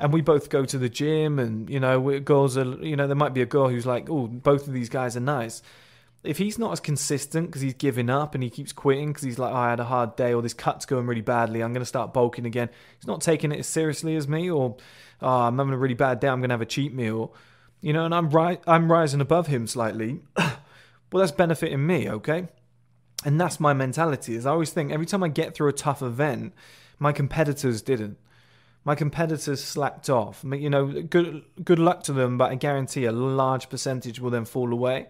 [0.03, 3.15] And we both go to the gym and you know girls are you know there
[3.15, 5.63] might be a girl who's like oh both of these guys are nice.
[6.25, 9.39] If he's not as consistent because he's giving up and he keeps quitting because he's
[9.39, 11.81] like oh, i had a hard day or this cut's going really badly i'm going
[11.81, 14.77] to start bulking again he's not taking it as seriously as me or
[15.21, 17.33] oh, i'm having a really bad day i'm going to have a cheat meal
[17.81, 20.53] you know and i'm right i'm rising above him slightly well
[21.11, 22.47] that's benefiting me okay?
[23.25, 26.01] And that's my mentality is i always think every time i get through a tough
[26.01, 26.53] event
[26.99, 28.17] my competitors didn't
[28.85, 30.43] My competitors slacked off.
[30.43, 34.45] You know, good good luck to them, but I guarantee a large percentage will then
[34.45, 35.07] fall away.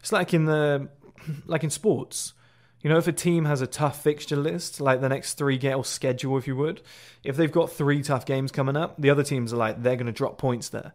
[0.00, 0.88] It's like in the
[1.46, 2.34] like in sports.
[2.80, 5.78] You know, if a team has a tough fixture list, like the next three game
[5.78, 6.80] or schedule, if you would,
[7.24, 10.06] if they've got three tough games coming up, the other teams are like they're going
[10.06, 10.92] to drop points there.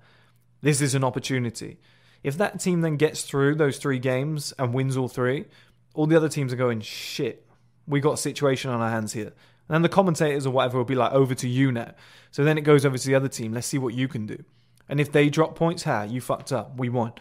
[0.61, 1.79] This is an opportunity.
[2.23, 5.45] If that team then gets through those three games and wins all three,
[5.93, 7.45] all the other teams are going, shit,
[7.85, 9.33] we got a situation on our hands here.
[9.67, 11.93] And then the commentators or whatever will be like, over to you now.
[12.31, 13.53] So then it goes over to the other team.
[13.53, 14.43] Let's see what you can do.
[14.89, 16.77] And if they drop points, ha, you fucked up.
[16.77, 17.13] We won.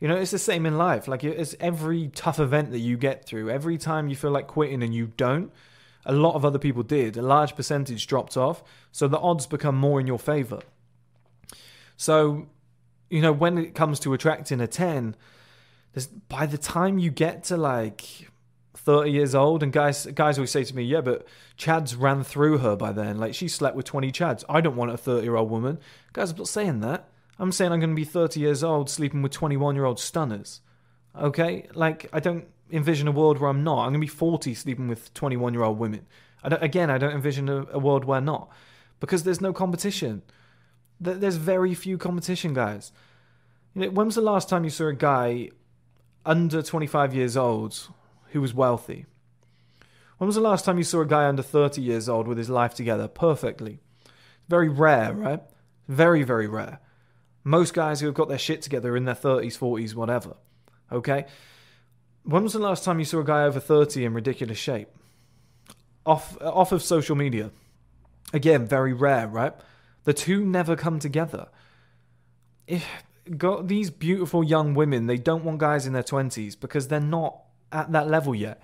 [0.00, 1.06] You know, it's the same in life.
[1.06, 3.50] Like, it's every tough event that you get through.
[3.50, 5.52] Every time you feel like quitting and you don't,
[6.04, 7.16] a lot of other people did.
[7.16, 8.64] A large percentage dropped off.
[8.90, 10.60] So the odds become more in your favor.
[11.96, 12.48] So,
[13.10, 15.14] you know, when it comes to attracting a 10,
[16.28, 18.29] by the time you get to like
[18.80, 21.26] 30 years old and guys guys always say to me yeah but
[21.56, 23.18] chad's ran through her by then.
[23.18, 24.44] Like she slept with 20 chads.
[24.48, 25.78] I don't want a 30 year old woman.
[26.12, 27.08] Guys i'm not saying that.
[27.38, 30.60] I'm saying i'm going to be 30 years old sleeping with 21 year old stunners.
[31.18, 31.68] Okay?
[31.74, 33.80] Like i don't envision a world where i'm not.
[33.80, 36.06] I'm going to be 40 sleeping with 21 year old women.
[36.42, 38.50] I again i don't envision a, a world where not.
[38.98, 40.22] Because there's no competition.
[41.00, 42.92] There's very few competition guys.
[43.74, 45.50] You know, when was the last time you saw a guy
[46.26, 47.88] under 25 years old
[48.32, 49.06] who was wealthy?
[50.18, 52.50] When was the last time you saw a guy under 30 years old with his
[52.50, 53.80] life together perfectly?
[54.48, 55.42] Very rare, right?
[55.88, 56.80] Very, very rare.
[57.42, 60.36] Most guys who have got their shit together are in their 30s, 40s, whatever.
[60.92, 61.24] Okay?
[62.24, 64.88] When was the last time you saw a guy over 30 in ridiculous shape?
[66.04, 67.50] Off, off of social media.
[68.32, 69.54] Again, very rare, right?
[70.04, 71.48] The two never come together.
[72.66, 72.86] If,
[73.36, 77.40] got these beautiful young women, they don't want guys in their 20s because they're not
[77.72, 78.62] at that level yet.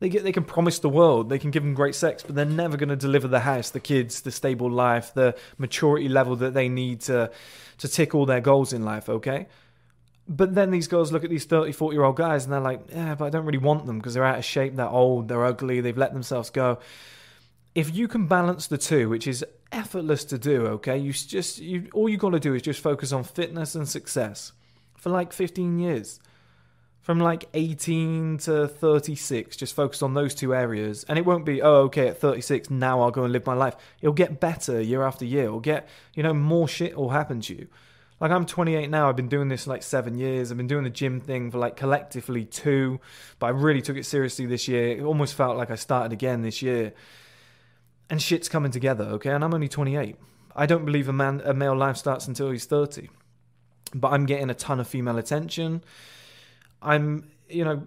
[0.00, 2.44] They get they can promise the world, they can give them great sex, but they're
[2.44, 6.54] never going to deliver the house, the kids, the stable life, the maturity level that
[6.54, 7.30] they need to
[7.78, 9.48] to tick all their goals in life, okay?
[10.28, 12.82] But then these girls look at these 30, 40 year old guys and they're like,
[12.90, 15.44] yeah, but I don't really want them because they're out of shape, they're old, they're
[15.44, 16.78] ugly, they've let themselves go.
[17.74, 20.98] If you can balance the two, which is effortless to do, okay?
[20.98, 24.52] You just you all you got to do is just focus on fitness and success
[24.96, 26.20] for like 15 years.
[27.08, 31.06] From like 18 to 36, just focus on those two areas.
[31.08, 33.76] And it won't be, oh, okay, at 36, now I'll go and live my life.
[34.02, 35.44] It'll get better year after year.
[35.44, 37.68] It'll get, you know, more shit will happen to you.
[38.20, 39.08] Like I'm 28 now.
[39.08, 40.50] I've been doing this like seven years.
[40.50, 43.00] I've been doing the gym thing for like collectively two,
[43.38, 44.98] but I really took it seriously this year.
[44.98, 46.92] It almost felt like I started again this year
[48.10, 49.30] and shit's coming together, okay?
[49.30, 50.14] And I'm only 28.
[50.54, 53.08] I don't believe a man a male life starts until he's 30.
[53.94, 55.82] But I'm getting a ton of female attention.
[56.82, 57.82] I'm, you know,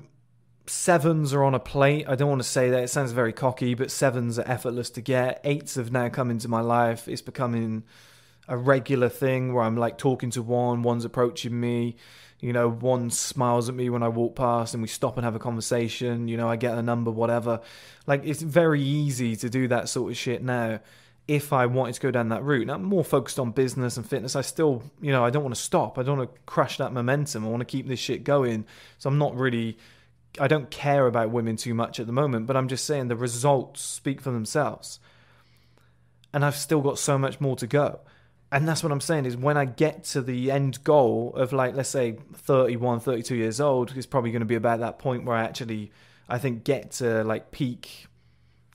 [0.67, 2.05] sevens are on a plate.
[2.07, 2.83] I don't want to say that.
[2.83, 5.41] It sounds very cocky, but sevens are effortless to get.
[5.43, 7.07] Eights have now come into my life.
[7.07, 7.83] It's becoming
[8.47, 11.95] a regular thing where I'm like talking to one, one's approaching me.
[12.39, 15.35] You know, one smiles at me when I walk past and we stop and have
[15.35, 16.27] a conversation.
[16.27, 17.61] You know, I get a number, whatever.
[18.07, 20.79] Like, it's very easy to do that sort of shit now
[21.32, 22.67] if I wanted to go down that route.
[22.67, 24.36] Now, I'm more focused on business and fitness.
[24.36, 25.97] I still, you know, I don't want to stop.
[25.97, 27.45] I don't want to crush that momentum.
[27.45, 28.65] I want to keep this shit going.
[28.97, 29.77] So I'm not really,
[30.41, 33.15] I don't care about women too much at the moment, but I'm just saying the
[33.15, 34.99] results speak for themselves.
[36.34, 38.01] And I've still got so much more to go
[38.51, 41.73] and that's what I'm saying is when I get to the end goal of like
[41.73, 45.38] let's say 31 32 years old it's probably going to be about that point where
[45.38, 45.91] I actually
[46.27, 48.07] I think get to like peak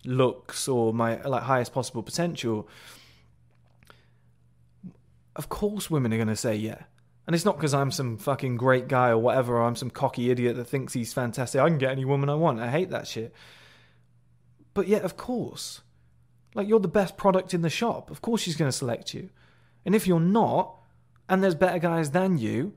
[0.07, 2.69] looks or my like highest possible potential
[5.37, 6.83] of course women are going to say yeah.
[7.27, 10.31] And it's not because I'm some fucking great guy or whatever or I'm some cocky
[10.31, 11.61] idiot that thinks he's fantastic.
[11.61, 12.61] I can get any woman I want.
[12.61, 13.35] I hate that shit.
[14.75, 15.83] But yeah of course.
[16.55, 18.11] Like you're the best product in the shop.
[18.11, 19.29] Of course she's going to select you.
[19.85, 20.75] And if you're not,
[21.29, 22.75] and there's better guys than you,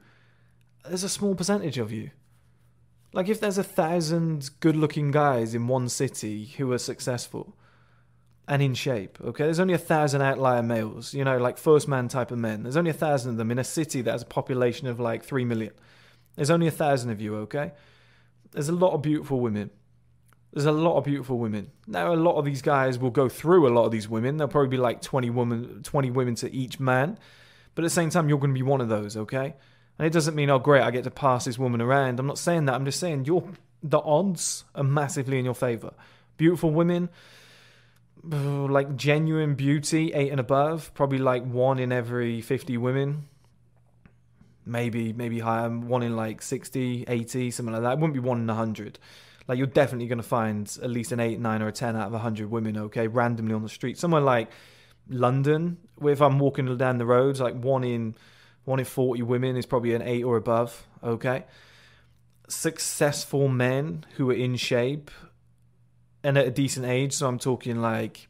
[0.85, 2.11] there's a small percentage of you.
[3.11, 7.57] Like if there's a thousand good looking guys in one city who are successful
[8.47, 12.07] and in shape, okay, there's only a thousand outlier males, you know, like first man
[12.07, 12.63] type of men.
[12.63, 15.23] There's only a thousand of them in a city that has a population of like
[15.23, 15.73] three million.
[16.35, 17.71] There's only a thousand of you, okay?
[18.51, 19.71] There's a lot of beautiful women.
[20.53, 21.71] There's a lot of beautiful women.
[21.85, 24.37] Now, a lot of these guys will go through a lot of these women.
[24.37, 27.19] There'll probably be like 20 women, 20 women to each man.
[27.75, 29.55] But at the same time, you're going to be one of those, okay?
[29.99, 32.19] And it doesn't mean, oh, great, I get to pass this woman around.
[32.19, 32.73] I'm not saying that.
[32.73, 33.43] I'm just saying you're,
[33.83, 35.91] the odds are massively in your favor.
[36.37, 37.09] Beautiful women,
[38.23, 43.27] like genuine beauty, eight and above, probably like one in every 50 women.
[44.65, 47.93] Maybe, maybe higher, one in like 60, 80, something like that.
[47.93, 48.99] It wouldn't be one in 100
[49.49, 52.05] like you're definitely going to find at least an eight, nine, or a ten out
[52.05, 52.77] of a hundred women.
[52.77, 53.97] Okay, randomly on the street.
[53.97, 54.51] Somewhere like
[55.09, 58.15] London, if I'm walking down the roads, like one in
[58.69, 61.45] one in 40 women is probably an 8 or above, okay?
[62.47, 65.09] Successful men who are in shape
[66.23, 68.27] and at a decent age, so I'm talking like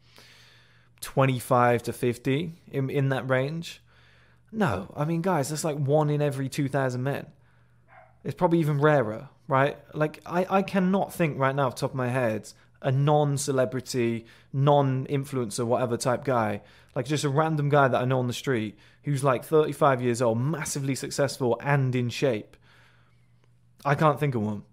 [1.01, 3.81] 25 to 50 in in that range.
[4.51, 7.27] No, I mean guys, that's like one in every 2000 men.
[8.23, 9.77] It's probably even rarer, right?
[9.93, 12.51] Like I I cannot think right now off top of my head
[12.81, 16.61] a non-celebrity, non-influencer, whatever type guy,
[16.95, 20.21] like just a random guy that I know on the street who's like 35 years
[20.21, 22.55] old, massively successful and in shape.
[23.85, 24.63] I can't think of one.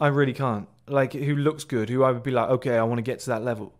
[0.00, 0.68] I really can't.
[0.86, 3.30] Like who looks good, who I would be like, okay, I want to get to
[3.30, 3.74] that level.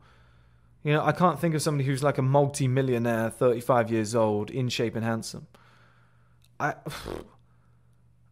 [0.82, 4.68] You know, I can't think of somebody who's like a multi-millionaire, 35 years old, in
[4.68, 5.46] shape and handsome.
[6.60, 6.74] I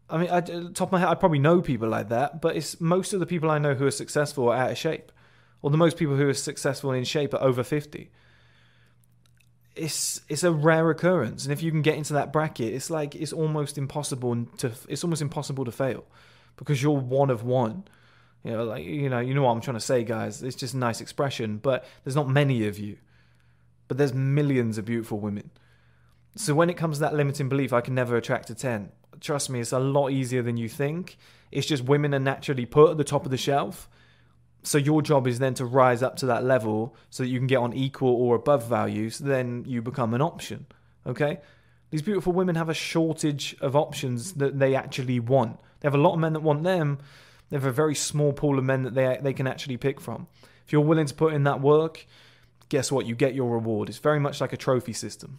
[0.09, 2.57] I mean, I, uh, top of my head, I probably know people like that, but
[2.57, 5.11] it's most of the people I know who are successful are out of shape,
[5.63, 8.11] or the most people who are successful and in shape are over fifty.
[9.75, 13.15] It's it's a rare occurrence, and if you can get into that bracket, it's like
[13.17, 16.05] it's almost impossible to it's almost impossible to fail,
[16.57, 17.85] because you're one of one.
[18.45, 20.41] You know, like you know, you know what I'm trying to say, guys.
[20.43, 22.97] It's just a nice expression, but there's not many of you,
[23.89, 25.51] but there's millions of beautiful women.
[26.37, 29.51] So when it comes to that limiting belief, I can never attract a ten trust
[29.51, 31.17] me, it's a lot easier than you think.
[31.51, 33.89] It's just women are naturally put at the top of the shelf.
[34.63, 37.47] So your job is then to rise up to that level so that you can
[37.47, 39.19] get on equal or above values.
[39.19, 40.67] Then you become an option.
[41.07, 41.39] Okay?
[41.91, 45.61] These beautiful women have a shortage of options that they actually want.
[45.81, 46.99] They have a lot of men that want them.
[47.49, 50.27] They have a very small pool of men that they they can actually pick from.
[50.67, 52.07] If you're willing to put in that work,
[52.69, 53.07] guess what?
[53.07, 53.89] You get your reward.
[53.89, 55.39] It's very much like a trophy system.